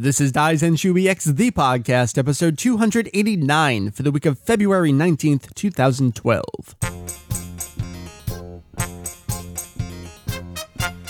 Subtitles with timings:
[0.00, 6.44] This is Daizenshuu EX, the podcast, episode 289 for the week of February 19th, 2012.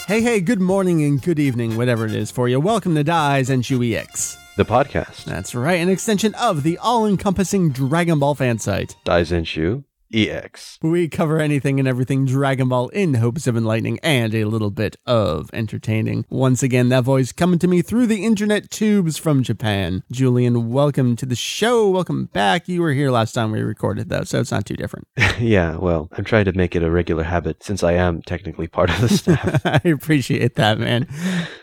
[0.07, 2.59] Hey, hey, good morning and good evening, whatever it is for you.
[2.61, 4.39] Welcome to Daizenshuu EX.
[4.57, 5.27] The podcast.
[5.27, 8.97] That's right, an extension of the all encompassing Dragon Ball fan site.
[9.05, 10.79] Daizenshuu EX.
[10.83, 14.97] We cover anything and everything Dragon Ball in hopes of enlightening and a little bit
[15.07, 16.25] of entertaining.
[16.31, 20.03] Once again, that voice coming to me through the internet tubes from Japan.
[20.11, 21.91] Julian, welcome to the show.
[21.91, 22.69] Welcome back.
[22.69, 25.07] You were here last time we recorded, though, so it's not too different.
[25.39, 28.91] yeah, well, I'm trying to make it a regular habit since I am technically part
[28.91, 29.61] of the staff.
[29.67, 31.07] I appreciate that, man.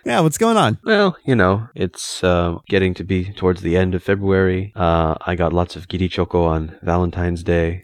[0.05, 0.77] Yeah, what's going on?
[0.83, 4.71] well, you know, it's uh, getting to be towards the end of February.
[4.75, 7.81] Uh, I got lots of Giri Choco on Valentine's Day.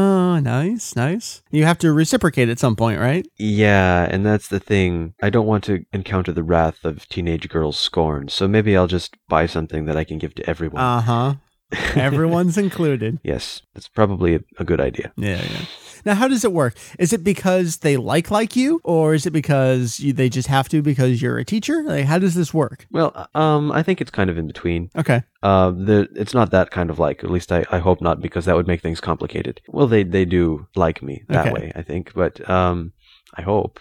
[0.00, 1.42] Oh, nice, nice.
[1.50, 3.26] You have to reciprocate at some point, right?
[3.36, 5.12] Yeah, and that's the thing.
[5.20, 9.16] I don't want to encounter the wrath of teenage girls' scorn, so maybe I'll just
[9.28, 10.80] buy something that I can give to everyone.
[10.80, 11.34] Uh huh.
[11.94, 13.18] Everyone's included.
[13.22, 15.12] yes, that's probably a, a good idea.
[15.16, 15.64] Yeah, yeah.
[16.04, 16.76] Now, how does it work?
[16.98, 20.66] Is it because they like like you, or is it because you, they just have
[20.70, 21.82] to because you're a teacher?
[21.84, 22.86] Like, how does this work?
[22.90, 24.90] Well, um, I think it's kind of in between.
[24.96, 25.22] Okay.
[25.42, 27.22] Uh, the it's not that kind of like.
[27.22, 29.60] At least I, I hope not, because that would make things complicated.
[29.68, 31.52] Well, they they do like me that Okay.
[31.54, 32.92] way, I think, but um,
[33.34, 33.80] I hope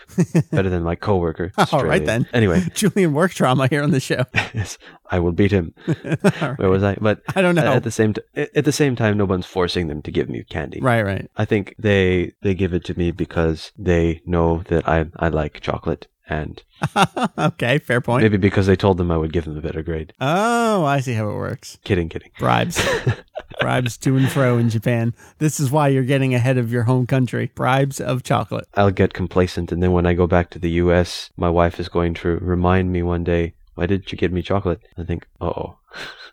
[0.51, 1.51] better than my coworker.
[1.71, 2.27] All right then.
[2.33, 4.23] Anyway, Julian work trauma here on the show.
[4.53, 4.77] yes,
[5.09, 5.73] I will beat him.
[5.87, 6.57] Right.
[6.59, 6.95] Where was I?
[6.95, 7.73] But I don't know.
[7.73, 10.43] at the same t- at the same time, no one's forcing them to give me
[10.43, 10.79] candy.
[10.81, 11.29] right, right.
[11.35, 15.61] I think they they give it to me because they know that I I like
[15.61, 16.61] chocolate, and
[17.37, 18.23] okay, fair point.
[18.23, 20.13] maybe because they told them I would give them a better grade.
[20.21, 21.77] Oh, I see how it works.
[21.83, 22.31] Kidding, kidding.
[22.39, 22.81] Bribes.
[23.59, 25.13] Bribes to and fro in Japan.
[25.39, 27.51] This is why you're getting ahead of your home country.
[27.55, 28.67] Bribes of chocolate.
[28.75, 31.89] I'll get complacent, and then when I go back to the U.S., my wife is
[31.89, 35.45] going to remind me one day, "Why didn't you give me chocolate?" I think, "Uh
[35.47, 35.77] oh."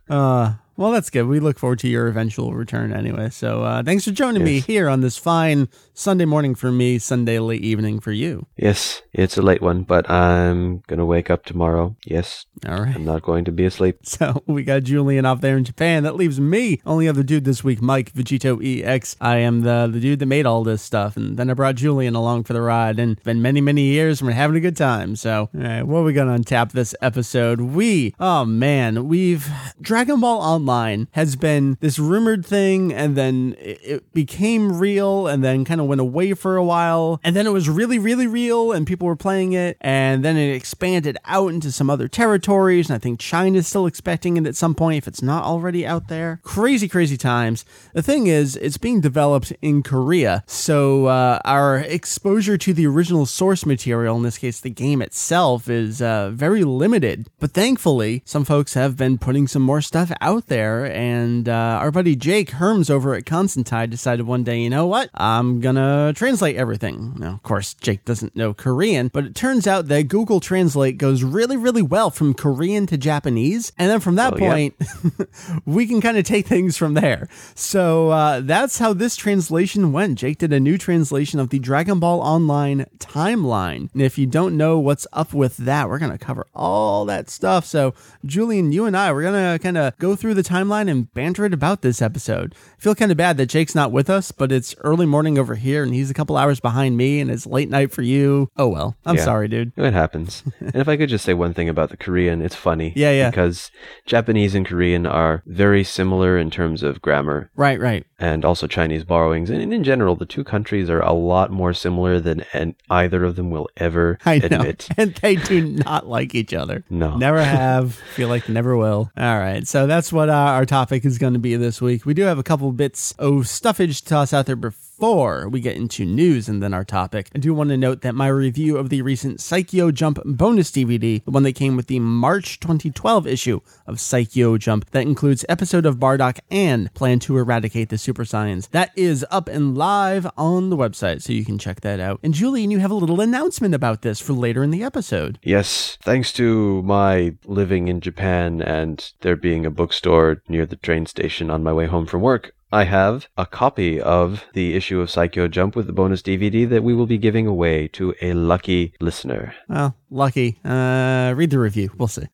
[0.09, 1.27] Uh, well, that's good.
[1.27, 3.31] We look forward to your eventual return anyway.
[3.31, 7.39] So, uh, thanks for joining me here on this fine Sunday morning for me, Sunday
[7.39, 8.47] late evening for you.
[8.57, 11.97] Yes, it's a late one, but I'm gonna wake up tomorrow.
[12.05, 12.95] Yes, All right.
[12.95, 13.99] I'm not going to be asleep.
[14.17, 16.03] So we got Julian off there in Japan.
[16.05, 19.15] That leaves me, only other dude this week, Mike Vegetto EX.
[19.21, 22.15] I am the the dude that made all this stuff, and then I brought Julian
[22.15, 22.99] along for the ride.
[22.99, 25.17] And it's been many many years, and we're having a good time.
[25.17, 27.61] So, all right, what are we gonna untap this episode?
[27.61, 29.49] We, oh man, we've
[29.81, 30.66] Dragon Ball Online
[31.13, 35.87] has been this rumored thing, and then it, it became real, and then kind of
[35.87, 39.17] went away for a while, and then it was really really real, and people were
[39.17, 43.67] playing it, and then it expanded out into some other territories, and I think China's
[43.67, 46.41] still expecting it at some point if it's not already out there.
[46.43, 47.65] Crazy, crazy times.
[47.95, 53.27] The thing is, it's being developed in Korea, so uh, our exposure to the original
[53.27, 57.29] source material, in this case the game itself, is uh, very limited.
[57.39, 61.91] But thankfully, some folks have been putting some more stuff out there, and uh, our
[61.91, 65.11] buddy Jake Herms over at Kanzentai decided one day, you know what?
[65.15, 67.15] I'm gonna translate everything.
[67.19, 71.23] Now, of course, Jake doesn't know Korean, but it turns out that Google Translate goes
[71.23, 74.51] really, really well from Korean to Japanese, and then from that Oh, yeah.
[74.51, 74.75] point,
[75.67, 77.29] we can kind of take things from there.
[77.55, 80.19] So uh, that's how this translation went.
[80.19, 83.89] Jake did a new translation of the Dragon Ball Online timeline.
[83.93, 87.31] And if you don't know what's up with that, we're going to cover all that
[87.31, 87.65] stuff.
[87.65, 91.13] So, Julian, you and I, we're going to kind of go through the timeline and
[91.13, 92.55] banter it about this episode.
[92.79, 95.55] I feel kind of bad that Jake's not with us, but it's early morning over
[95.57, 98.51] here and he's a couple hours behind me and it's late night for you.
[98.57, 98.97] Oh, well.
[99.05, 99.25] I'm Yeah.
[99.25, 99.73] sorry, dude.
[99.77, 100.43] It happens.
[100.61, 102.93] and if I could just say one thing about the Korean, it's funny.
[102.97, 103.31] Yeah, yeah.
[103.31, 103.71] Because
[104.07, 108.05] Japanese and Korean are very similar in terms of grammar Right, right.
[108.19, 109.51] and also Chinese borrowings.
[109.51, 113.37] And in general, the two countries are a lot more similar than and either of
[113.37, 114.45] them will ever I know.
[114.47, 114.89] admit.
[114.99, 116.85] And they do not like each other.
[116.91, 117.17] No.
[117.17, 117.95] Never have.
[118.15, 119.11] Feel like never will.
[119.17, 119.67] All right.
[119.67, 122.05] So that's what uh, our topic is going to be this week.
[122.05, 125.77] We do have a couple bits of stuffage to toss out there before we get
[125.77, 127.31] into news and then our topic.
[127.35, 131.23] I do want to note that my review of the recent Saikyo Jump bonus DVD,
[131.23, 135.85] the one that came with the March 2012 issue of Saikyo Jump, that includes episode
[135.85, 140.71] of Bardock and Plan to Eradicate the Super Saiyans, that is up and live on
[140.71, 142.19] the website, so you can check that out.
[142.23, 145.39] And Julian, you have a little announcement about this for later in the episode.
[145.43, 151.05] Yes, thanks to my living in Japan and there being a bookstore near the train
[151.07, 155.09] station on my way home from work, I have a copy of the issue of
[155.09, 158.93] Saikyo Jump with the bonus DVD that we will be giving away to a lucky
[159.01, 159.55] listener.
[159.67, 160.59] Well, lucky.
[160.65, 161.91] Uh, read the review.
[161.99, 162.27] We'll see.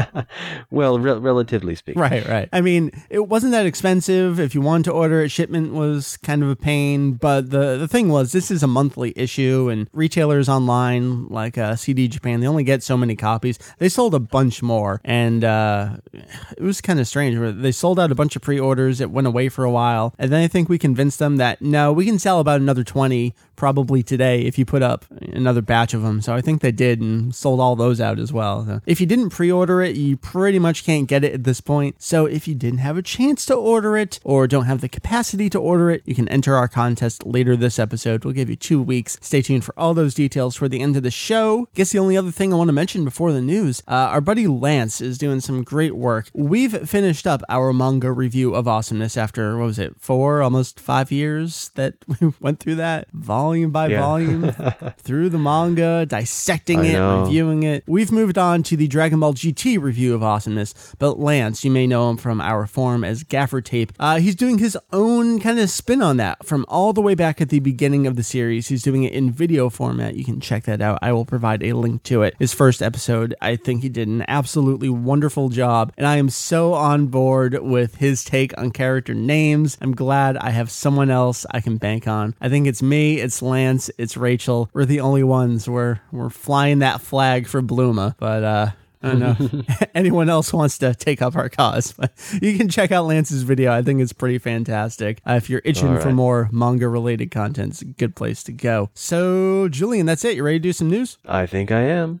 [0.70, 2.00] well, re- relatively speaking.
[2.00, 2.48] Right, right.
[2.52, 4.40] I mean, it wasn't that expensive.
[4.40, 7.12] If you wanted to order it, shipment was kind of a pain.
[7.12, 11.76] But the, the thing was, this is a monthly issue, and retailers online, like uh,
[11.76, 13.58] CD Japan, they only get so many copies.
[13.78, 17.38] They sold a bunch more, and uh, it was kind of strange.
[17.60, 19.00] They sold out a bunch of pre orders.
[19.00, 20.14] It went away for a while.
[20.18, 23.34] And then I think we convinced them that no, we can sell about another 20
[23.56, 26.22] probably today if you put up another batch of them.
[26.22, 28.64] So I think they did and sold all those out as well.
[28.66, 31.60] So if you didn't pre order it, you pretty much can't get it at this
[31.60, 31.96] point.
[32.02, 35.48] So if you didn't have a chance to order it or don't have the capacity
[35.50, 38.24] to order it, you can enter our contest later this episode.
[38.24, 39.18] We'll give you two weeks.
[39.20, 41.68] Stay tuned for all those details for the end of the show.
[41.74, 44.46] Guess the only other thing I want to mention before the news uh, our buddy
[44.46, 46.30] Lance is doing some great work.
[46.34, 51.10] We've finished up our manga review of Awesomeness after, what was it, four, almost five
[51.12, 54.00] years that we went through that volume by Yeah.
[54.00, 54.52] volume
[54.98, 57.84] through the manga, dissecting it, reviewing it.
[57.86, 61.86] We've moved on to the Dragon Ball GT review of Awesomeness, but Lance, you may
[61.86, 63.92] know him from our forum as Gaffer Tape.
[63.98, 67.40] Uh, he's doing his own kind of spin on that from all the way back
[67.40, 68.68] at the beginning of the series.
[68.68, 70.14] He's doing it in video format.
[70.14, 70.98] You can check that out.
[71.02, 72.34] I will provide a link to it.
[72.38, 76.74] His first episode, I think he did an absolutely wonderful job, and I am so
[76.74, 79.76] on board with his take on character names.
[79.80, 82.34] I'm glad I have someone else I can bank on.
[82.40, 84.70] I think it's me, it's Lance, it's Rachel.
[84.72, 85.68] We're the only ones.
[85.68, 88.70] We're we're flying that flag for Bluma, but uh
[89.02, 91.92] I don't know if anyone else wants to take up our cause.
[91.92, 92.12] But
[92.42, 93.72] you can check out Lance's video.
[93.72, 95.20] I think it's pretty fantastic.
[95.26, 98.52] Uh, if you're itching All for more manga related content, it's a good place to
[98.52, 98.90] go.
[98.94, 100.36] So, Julian, that's it.
[100.36, 101.18] You ready to do some news?
[101.26, 102.20] I think I am.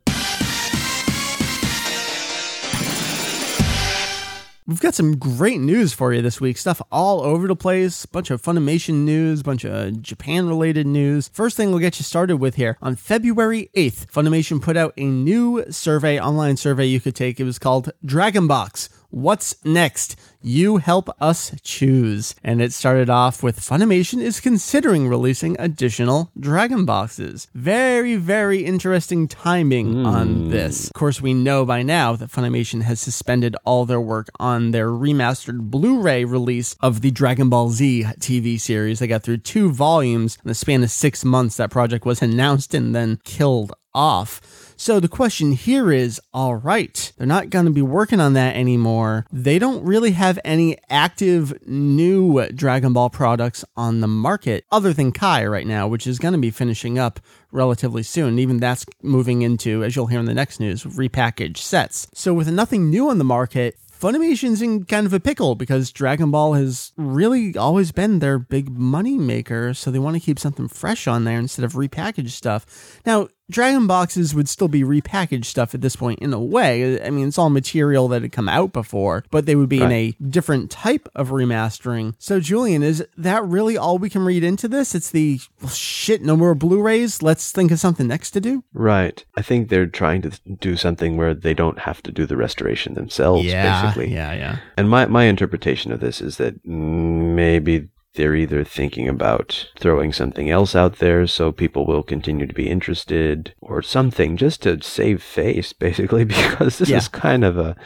[4.68, 6.58] We've got some great news for you this week.
[6.58, 8.04] Stuff all over the place.
[8.04, 11.30] Bunch of Funimation news, bunch of Japan related news.
[11.32, 12.76] First thing we'll get you started with here.
[12.82, 17.40] On February 8th, Funimation put out a new survey, online survey you could take.
[17.40, 18.90] It was called Dragon Box.
[19.10, 20.16] What's next?
[20.42, 22.34] You help us choose.
[22.44, 27.48] And it started off with Funimation is considering releasing additional Dragon Boxes.
[27.54, 30.50] Very, very interesting timing on hmm.
[30.50, 30.88] this.
[30.88, 34.88] Of course, we know by now that Funimation has suspended all their work on their
[34.88, 38.98] remastered Blu ray release of the Dragon Ball Z TV series.
[38.98, 41.56] They got through two volumes in the span of six months.
[41.56, 44.40] That project was announced and then killed off.
[44.80, 48.54] So the question here is all right, they're not going to be working on that
[48.54, 49.26] anymore.
[49.32, 55.10] They don't really have any active new Dragon Ball products on the market other than
[55.10, 57.18] Kai right now, which is going to be finishing up
[57.50, 58.38] relatively soon.
[58.38, 62.06] Even that's moving into, as you'll hear in the next news, repackaged sets.
[62.14, 66.30] So with nothing new on the market, Funimation's in kind of a pickle because Dragon
[66.30, 70.68] Ball has really always been their big money maker, so they want to keep something
[70.68, 73.00] fresh on there instead of repackaged stuff.
[73.04, 77.02] Now, Dragon boxes would still be repackaged stuff at this point in a way.
[77.02, 79.92] I mean, it's all material that had come out before, but they would be in
[79.92, 82.14] a different type of remastering.
[82.18, 84.94] So, Julian, is that really all we can read into this?
[84.94, 87.22] It's the well, shit, no more Blu rays.
[87.22, 88.64] Let's think of something next to do.
[88.72, 89.24] Right.
[89.36, 90.30] I think they're trying to
[90.60, 94.12] do something where they don't have to do the restoration themselves, yeah, basically.
[94.12, 94.58] Yeah, yeah.
[94.76, 100.50] And my, my interpretation of this is that maybe they're either thinking about throwing something
[100.50, 105.22] else out there so people will continue to be interested or something just to save
[105.22, 106.96] face, basically, because this Yeah.
[106.98, 107.76] is kind of a,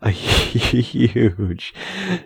[0.00, 1.74] a huge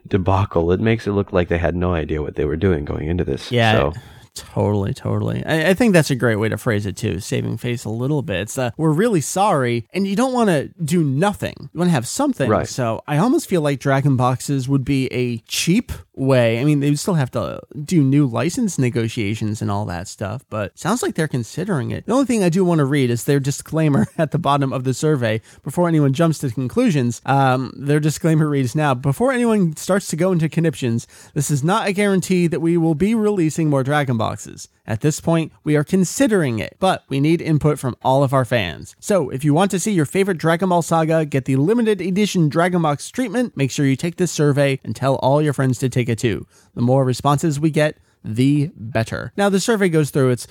[0.07, 0.73] debacle.
[0.73, 3.25] It makes it look like they had no idea what they were doing going into
[3.25, 3.51] this.
[3.51, 3.73] Yeah.
[3.73, 3.93] So,
[4.35, 5.43] Totally, totally.
[5.47, 8.21] I, I think that's a great way to phrase it too, saving face a little
[8.21, 8.41] bit.
[8.43, 11.55] It's uh, we're really sorry, and you don't want to do nothing.
[11.73, 12.51] You want to have something.
[12.51, 12.69] Right.
[12.69, 16.59] So I almost feel like Dragon Boxes would be a cheap way.
[16.59, 20.45] I mean, they would still have to do new license negotiations and all that stuff,
[20.49, 22.07] but sounds like they're considering it.
[22.07, 24.85] The only thing I do want to read is their disclaimer at the bottom of
[24.85, 27.21] the survey before anyone jumps to conclusions.
[27.27, 31.87] Um, their disclaimer reads now before anyone starts to go into conniptions, this is not
[31.87, 34.69] a guarantee that we will be releasing more Dragon Boxes.
[34.87, 38.45] At this point, we are considering it, but we need input from all of our
[38.45, 38.95] fans.
[39.01, 42.49] So, if you want to see your favorite Dragon Ball saga get the limited edition
[42.49, 45.89] Dragon Box treatment, make sure you take this survey and tell all your friends to
[45.89, 46.47] take it too.
[46.75, 49.33] The more responses we get, the better.
[49.37, 50.47] Now, the survey goes through its.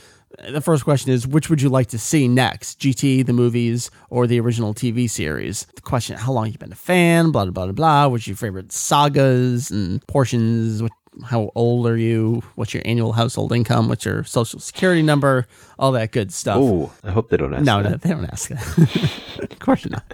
[0.49, 2.79] The first question is which would you like to see next?
[2.79, 5.65] GT, the movies, or the original TV series?
[5.75, 8.07] The question how long you been a fan, blah, blah, blah, blah.
[8.07, 10.81] What's your favorite sagas and portions?
[10.81, 10.91] What,
[11.23, 12.43] how old are you?
[12.55, 13.87] What's your annual household income?
[13.87, 15.47] What's your social security number?
[15.79, 16.57] All that good stuff.
[16.59, 17.89] oh, I hope they don't ask no, that.
[17.89, 19.51] no, they don't ask that.
[19.51, 20.13] of course not.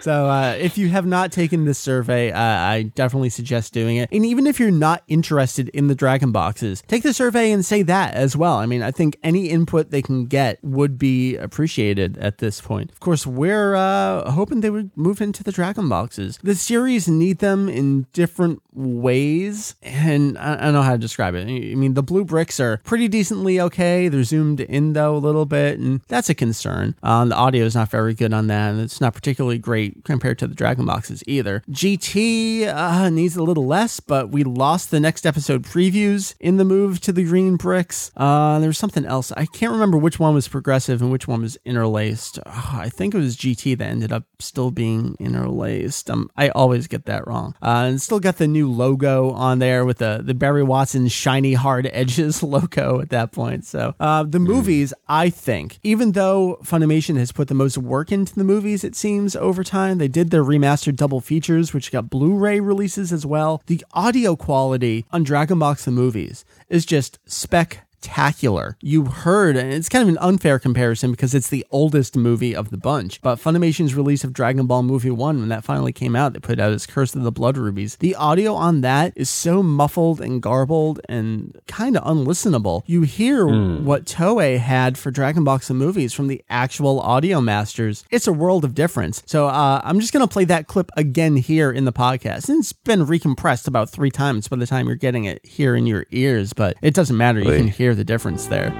[0.00, 4.08] So uh, if you have not taken this survey, uh, I definitely suggest doing it.
[4.10, 7.82] And even if you're not interested in the Dragon boxes, take the survey and say
[7.82, 8.54] that as well.
[8.54, 12.90] I mean, I think any input they can get would be appreciated at this point.
[12.92, 16.38] Of course, we're uh, hoping they would move into the Dragon boxes.
[16.42, 21.34] The series need them in different ways, and I, I don't know how to describe
[21.34, 21.42] it.
[21.46, 24.08] I mean, the blue bricks are pretty decently okay.
[24.08, 26.94] They're zoomed in though a little bit, and that's a concern.
[27.02, 30.38] Um, the audio is not very good on that, and it's not particularly great compared
[30.38, 31.62] to the Dragon boxes either.
[31.70, 36.64] GT uh, needs a little less, but we lost the next episode previews in the
[36.64, 38.10] move to the green bricks.
[38.16, 39.32] Uh, there was something else.
[39.32, 42.38] I can't remember which one was progressive and which one was interlaced.
[42.46, 46.10] Oh, I think it was GT that ended up still being interlaced.
[46.10, 47.54] Um, I always get that wrong.
[47.62, 51.54] Uh, and still got the new logo on there with the the Barry Watson shiny
[51.54, 53.64] hard edges logo at that point.
[53.64, 58.34] So uh, the movies, I think, even though Funimation has put the most work into
[58.34, 62.60] the movies, it seems over time they did their remastered double features, which got Blu-ray
[62.60, 63.62] releases as well.
[63.66, 68.76] The audio quality on Dragon Box the movies is just spec spectacular.
[68.80, 72.70] You heard, and it's kind of an unfair comparison because it's the oldest movie of
[72.70, 76.32] the bunch, but Funimation's release of Dragon Ball Movie 1, when that finally came out,
[76.32, 77.96] they put out as Curse of the Blood Rubies.
[77.96, 82.82] The audio on that is so muffled and garbled and kind of unlistenable.
[82.86, 83.82] You hear mm.
[83.82, 88.04] what Toei had for Dragon Box the movies from the actual audio masters.
[88.10, 89.22] It's a world of difference.
[89.26, 92.48] So uh, I'm just going to play that clip again here in the podcast.
[92.48, 95.86] And it's been recompressed about 3 times by the time you're getting it here in
[95.86, 97.40] your ears, but it doesn't matter.
[97.40, 98.72] You can hear hear the difference there.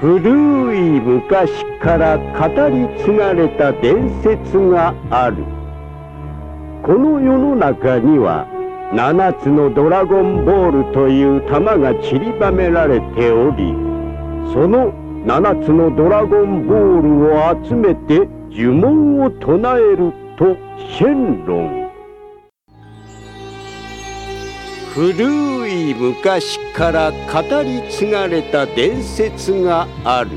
[0.00, 5.44] 古い昔から語り継がれた伝説がある
[6.82, 8.46] この世の中には
[8.92, 13.72] 7つのドラゴンボールという玉が散りばめられており
[14.52, 14.92] その
[15.24, 20.54] 7つのドラゴンボールを集めて呪文を唱えると
[20.98, 21.14] シェ
[24.94, 30.30] 古い昔から語り継がれた伝説がある。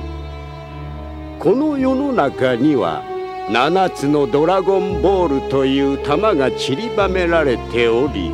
[1.39, 3.03] この世の中には
[3.49, 8.31] 7つのドラゴンボールという玉が散りばめられており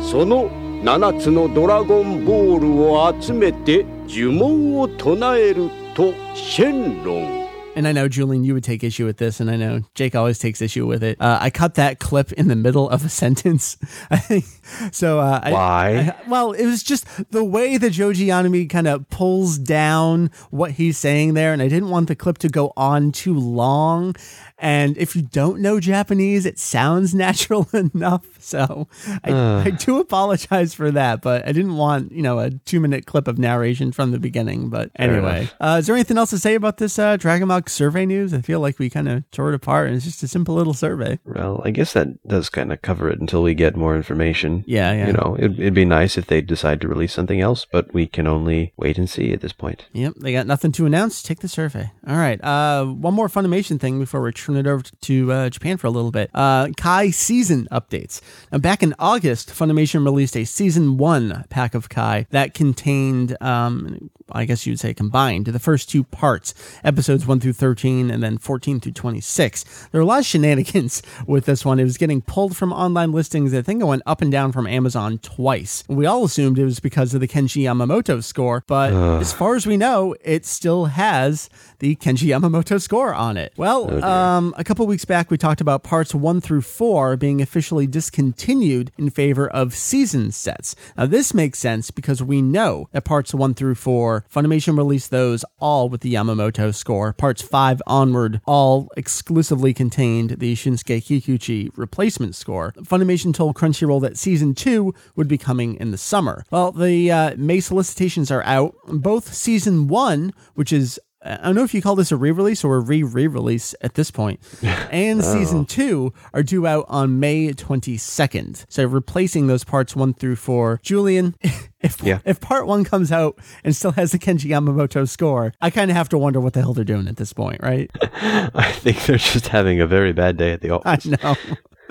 [0.00, 0.48] その
[0.84, 7.37] 7つのドラゴンボールを集めて呪文を唱えるとシェンロン
[7.78, 10.40] and I know Julian, you would take issue with this, and I know Jake always
[10.40, 11.16] takes issue with it.
[11.20, 13.76] Uh, I cut that clip in the middle of a sentence.
[14.10, 14.46] I think
[14.90, 15.20] so.
[15.20, 15.88] Uh, Why?
[15.94, 20.32] I, I, well, it was just the way that Joji Yanami kind of pulls down
[20.50, 24.16] what he's saying there, and I didn't want the clip to go on too long.
[24.58, 28.26] And if you don't know Japanese, it sounds natural enough.
[28.40, 28.88] So
[29.24, 29.62] I, uh.
[29.66, 33.28] I do apologize for that, but I didn't want, you know, a two minute clip
[33.28, 34.68] of narration from the beginning.
[34.68, 38.06] But anyway, uh, is there anything else to say about this uh, Dragon Ball survey
[38.06, 38.34] news?
[38.34, 40.74] I feel like we kind of tore it apart and it's just a simple little
[40.74, 41.18] survey.
[41.24, 44.64] Well, I guess that does kind of cover it until we get more information.
[44.66, 45.06] Yeah, yeah.
[45.08, 48.06] You know, it'd, it'd be nice if they decide to release something else, but we
[48.06, 49.86] can only wait and see at this point.
[49.92, 51.22] Yep, they got nothing to announce.
[51.22, 51.90] Take the survey.
[52.06, 52.42] All right.
[52.42, 55.90] Uh, one more Funimation thing before we turn it over to uh, Japan for a
[55.90, 56.30] little bit.
[56.34, 58.20] Uh, Kai season updates.
[58.50, 64.10] Now, back in August, Funimation released a season one pack of Kai that contained, um,
[64.32, 68.38] I guess you'd say combined, the first two parts, episodes 1 through 13 and then
[68.38, 69.88] 14 through 26.
[69.90, 71.78] There were a lot of shenanigans with this one.
[71.78, 73.52] It was getting pulled from online listings.
[73.52, 75.84] I think it went up and down from Amazon twice.
[75.88, 79.18] We all assumed it was because of the Kenji Yamamoto score, but uh.
[79.18, 81.50] as far as we know, it still has
[81.80, 83.52] the Kenji Yamamoto score on it.
[83.56, 87.42] Well, oh um, a couple weeks back, we talked about parts one through four being
[87.42, 90.74] officially discontinued in favor of season sets.
[90.96, 95.44] Now, this makes sense because we know that parts one through four, Funimation released those
[95.58, 97.12] all with the Yamamoto score.
[97.12, 102.72] Parts five onward all exclusively contained the Shinsuke Kikuchi replacement score.
[102.78, 106.44] Funimation told Crunchyroll that season two would be coming in the summer.
[106.50, 108.76] Well, the uh, May solicitations are out.
[108.86, 112.76] Both season one, which is I don't know if you call this a re-release or
[112.76, 114.40] a re-re-release at this point.
[114.90, 115.22] And oh.
[115.22, 118.64] season two are due out on May 22nd.
[118.68, 120.80] So replacing those parts one through four.
[120.82, 121.34] Julian,
[121.80, 122.20] if yeah.
[122.24, 125.96] if part one comes out and still has the Kenji Yamamoto score, I kind of
[125.96, 127.90] have to wonder what the hell they're doing at this point, right?
[128.02, 131.06] I think they're just having a very bad day at the office.
[131.06, 131.36] I know.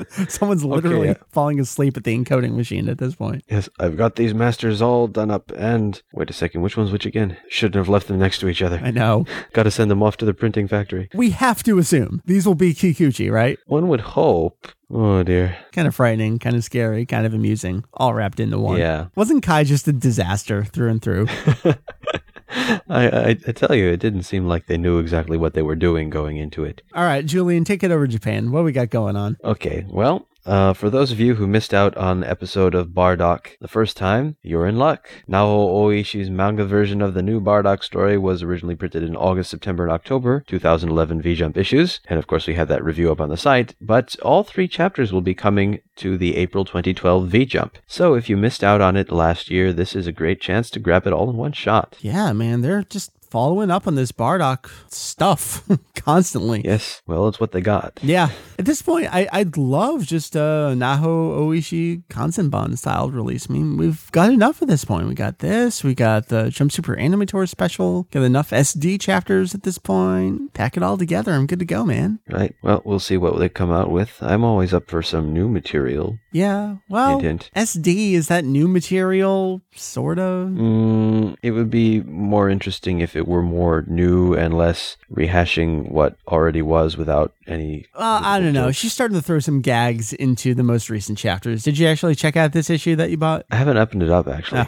[0.28, 3.44] Someone's literally okay, falling asleep at the encoding machine at this point.
[3.50, 7.06] Yes, I've got these masters all done up, and wait a second, which one's which
[7.06, 7.38] again?
[7.50, 8.80] Shouldn't have left them next to each other.
[8.84, 9.26] I know.
[9.54, 11.10] got to send them off to the printing factory.
[11.14, 13.58] We have to assume these will be Kikuchi, right?
[13.66, 14.68] One would hope.
[14.90, 15.58] Oh dear.
[15.74, 18.78] Kind of frightening, kind of scary, kind of amusing, all wrapped into one.
[18.78, 19.08] Yeah.
[19.16, 21.28] Wasn't Kai just a disaster through and through?
[22.50, 25.76] I, I, I tell you, it didn't seem like they knew exactly what they were
[25.76, 26.82] doing going into it.
[26.94, 28.52] All right, Julian, take it over Japan.
[28.52, 29.38] What we got going on?
[29.44, 33.58] Okay, well, uh, for those of you who missed out on the episode of Bardock
[33.60, 35.10] the first time, you're in luck.
[35.30, 39.84] Naho Oishi's manga version of the new Bardock story was originally printed in August, September,
[39.84, 43.30] and October 2011 V Jump issues, and of course we had that review up on
[43.30, 47.78] the site, but all three chapters will be coming to the April 2012 V Jump.
[47.86, 50.80] So if you missed out on it last year, this is a great chance to
[50.80, 51.98] grab it all in one shot.
[52.00, 55.64] Yeah, man, they're just following up on this Bardock stuff
[55.96, 56.62] constantly.
[56.64, 58.00] Yes, well, it's what they got.
[58.02, 58.30] Yeah.
[58.60, 63.48] At this point, I, I'd love just a Naho Oishi Kanzenban styled release.
[63.50, 65.08] I mean, we've got enough at this point.
[65.08, 69.54] We got this, we got the Jump Super Anime Tour special, got enough SD chapters
[69.54, 70.54] at this point.
[70.54, 71.34] Pack it all together.
[71.34, 72.20] I'm good to go, man.
[72.30, 74.18] Right, well, we'll see what they come out with.
[74.22, 76.18] I'm always up for some new material.
[76.32, 76.78] Yeah.
[76.90, 79.62] Well, Hint, SD, is that new material?
[79.76, 80.50] Sort of.
[80.50, 86.18] Mm, it would be more interesting if it were more new and less rehashing what
[86.28, 87.86] already was without any.
[87.94, 88.72] Uh, I don't know.
[88.72, 91.64] She's starting to throw some gags into the most recent chapters.
[91.64, 93.46] Did you actually check out this issue that you bought?
[93.52, 94.66] I haven't opened it up actually.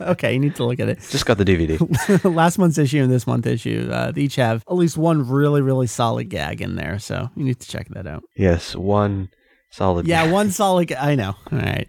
[0.00, 1.00] okay, you need to look at it.
[1.10, 1.76] Just got the DVD.
[2.34, 5.60] Last month's issue and this month's issue, uh, they each have at least one really,
[5.60, 6.98] really solid gag in there.
[6.98, 8.24] So you need to check that out.
[8.36, 9.28] yes, one
[9.76, 10.08] solid.
[10.08, 10.92] Yeah, one solid.
[10.92, 11.36] I know.
[11.52, 11.88] All right.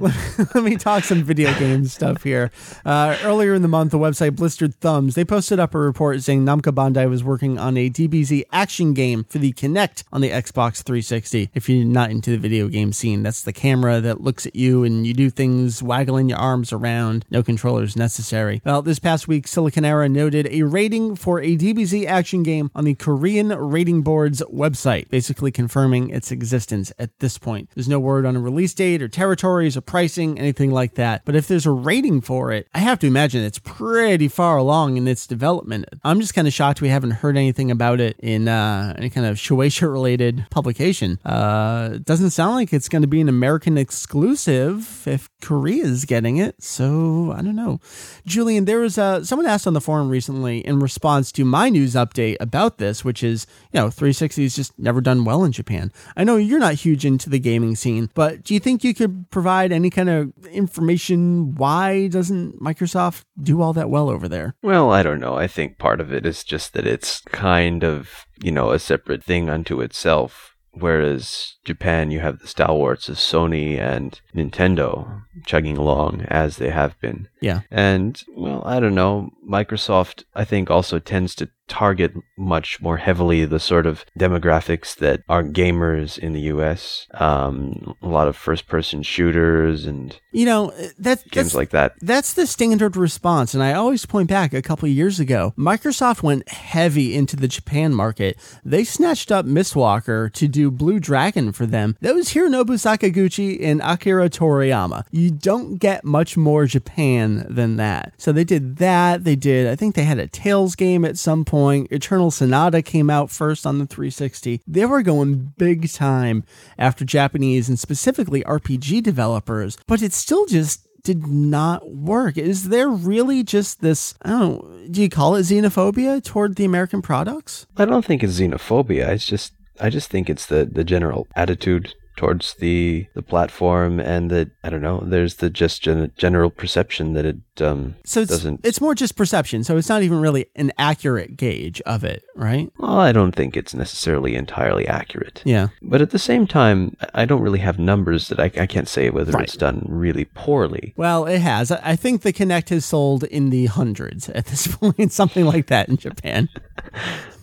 [0.00, 2.50] Let me talk some video game stuff here.
[2.84, 6.44] Uh, earlier in the month, the website Blistered Thumbs they posted up a report saying
[6.44, 10.82] Namco Bandai was working on a DBZ action game for the Kinect on the Xbox
[10.82, 11.50] 360.
[11.54, 14.82] If you're not into the video game scene, that's the camera that looks at you
[14.84, 17.26] and you do things waggling your arms around.
[17.30, 18.62] No controllers necessary.
[18.64, 22.94] Well, this past week, Siliconera noted a rating for a DBZ action game on the
[22.94, 27.68] Korean Rating Board's website, basically confirming its existence at this point.
[27.74, 31.22] There's no word on a release date or territories or pricing, anything like that.
[31.24, 34.96] But if there's a rating for it, I have to imagine it's pretty far along
[34.96, 35.86] in its development.
[36.04, 39.26] I'm just kind of shocked we haven't heard anything about it in uh, any kind
[39.26, 41.18] of Shueisha related publication.
[41.24, 46.36] Uh, it doesn't sound like it's going to be an American exclusive if Korea's getting
[46.36, 46.62] it.
[46.62, 47.80] So I don't know.
[48.26, 51.94] Julian, there was uh, someone asked on the forum recently in response to my news
[51.94, 55.92] update about this, which is, you know, 360's just never done well in Japan.
[56.16, 59.30] I know you're not huge into the gaming scene, but do you think you could
[59.30, 64.54] provide any kind of information why doesn't Microsoft do all that well over there?
[64.62, 65.36] Well, I don't know.
[65.36, 69.24] I think part of it is just that it's kind of, you know, a separate
[69.24, 70.46] thing unto itself.
[70.72, 76.98] Whereas Japan, you have the stalwarts of Sony and Nintendo chugging along as they have
[77.00, 77.28] been.
[77.40, 77.62] Yeah.
[77.72, 79.30] And, well, I don't know.
[79.44, 85.22] Microsoft, I think, also tends to target much more heavily the sort of demographics that
[85.28, 87.06] are gamers in the US.
[87.14, 91.94] Um, a lot of first person shooters and You know, that, games like that.
[92.00, 93.54] That's the standard response.
[93.54, 97.94] And I always point back a couple years ago, Microsoft went heavy into the Japan
[97.94, 98.36] market.
[98.64, 101.96] They snatched up Mistwalker to do Blue Dragon for them.
[102.00, 105.04] That was Hironobu Sakaguchi and Akira Toriyama.
[105.12, 108.12] You don't get much more Japan than that.
[108.18, 109.22] So they did that.
[109.22, 111.59] They did, I think they had a Tales game at some point.
[111.68, 114.60] Eternal Sonata came out first on the 360.
[114.66, 116.44] They were going big time
[116.78, 122.36] after Japanese and specifically RPG developers, but it's still just did not work.
[122.36, 126.64] Is there really just this, I don't know, do you call it xenophobia toward the
[126.64, 127.66] American products?
[127.76, 129.08] I don't think it's xenophobia.
[129.08, 134.30] It's just I just think it's the the general attitude towards the the platform and
[134.30, 135.00] that I don't know.
[135.00, 138.60] There's the just gen- general perception that it um So it's, doesn't.
[138.64, 139.64] it's more just perception.
[139.64, 142.70] So it's not even really an accurate gauge of it, right?
[142.78, 145.42] well, I don't think it's necessarily entirely accurate.
[145.44, 145.68] Yeah.
[145.82, 149.10] But at the same time, I don't really have numbers that I, I can't say
[149.10, 149.44] whether Right.
[149.44, 150.94] it's done really poorly.
[150.96, 151.70] Well, it has.
[151.70, 155.66] I I think the Kinect has sold in the hundreds at this point, something like
[155.66, 156.48] that in Japan.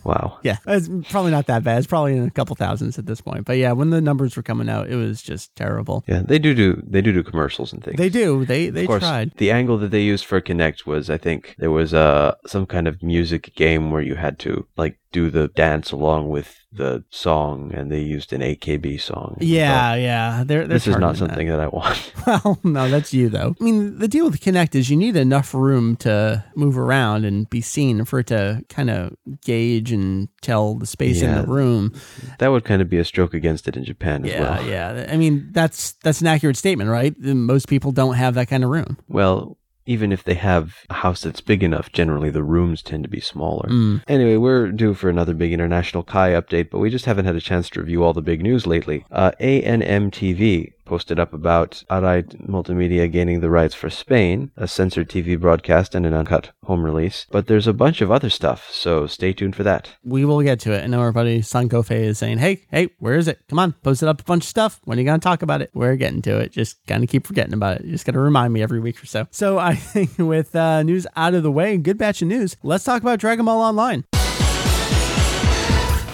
[0.04, 0.38] Wow.
[0.42, 1.78] Yeah, it's probably not that bad.
[1.78, 3.44] It's probably in a couple thousands at this point.
[3.44, 6.02] But yeah, when the numbers were coming out, it was just terrible.
[6.06, 7.98] Yeah, they do do they do do commercials and things.
[7.98, 8.46] They do.
[8.46, 9.32] They they of course, tried.
[9.36, 12.86] the angle that they used for Kinect was, I think, there was uh, some kind
[12.88, 17.72] of music game where you had to like do the dance along with the song,
[17.74, 19.36] and they used an AKB song.
[19.40, 20.44] Yeah, yeah.
[20.46, 21.28] They're, they're this is not targeting that.
[21.30, 21.60] something that.
[21.60, 22.12] I want.
[22.28, 23.54] Well, no, that's you though.
[23.58, 27.48] I mean, the deal with Kinect is you need enough room to move around and
[27.48, 31.94] be seen for it to kind of gauge and tell the space in the room.
[32.38, 34.68] that would kind of be a stroke against it in Japan as Yeah, well.
[34.68, 35.06] yeah.
[35.10, 37.14] I mean, that's that's an accurate statement, right?
[37.18, 38.98] Most people don't have that kind of room.
[39.08, 39.56] Well,
[39.88, 43.20] even if they have a house that's big enough, generally the rooms tend to be
[43.20, 43.68] smaller.
[43.70, 44.02] Mm.
[44.06, 47.40] Anyway, we're due for another big international Kai update, but we just haven't had a
[47.40, 49.06] chance to review all the big news lately.
[49.10, 55.08] Uh, ANM TV posted up about Arait Multimedia gaining the rights for Spain, a censored
[55.08, 57.26] TV broadcast, and an uncut home release.
[57.30, 59.90] But there's a bunch of other stuff, so stay tuned for that.
[60.02, 60.82] We will get to it.
[60.82, 63.40] And our buddy Sankofe is saying, hey, hey, where is it?
[63.48, 64.80] Come on, posted up a bunch of stuff.
[64.84, 65.70] When are you going to talk about it?
[65.74, 66.52] We're getting to it.
[66.52, 67.86] Just kind of keep forgetting about it.
[67.86, 69.26] Just got to remind me every week or so.
[69.30, 72.84] So I think with uh, news out of the way, good batch of news, let's
[72.84, 74.04] talk about Dragon Ball Online.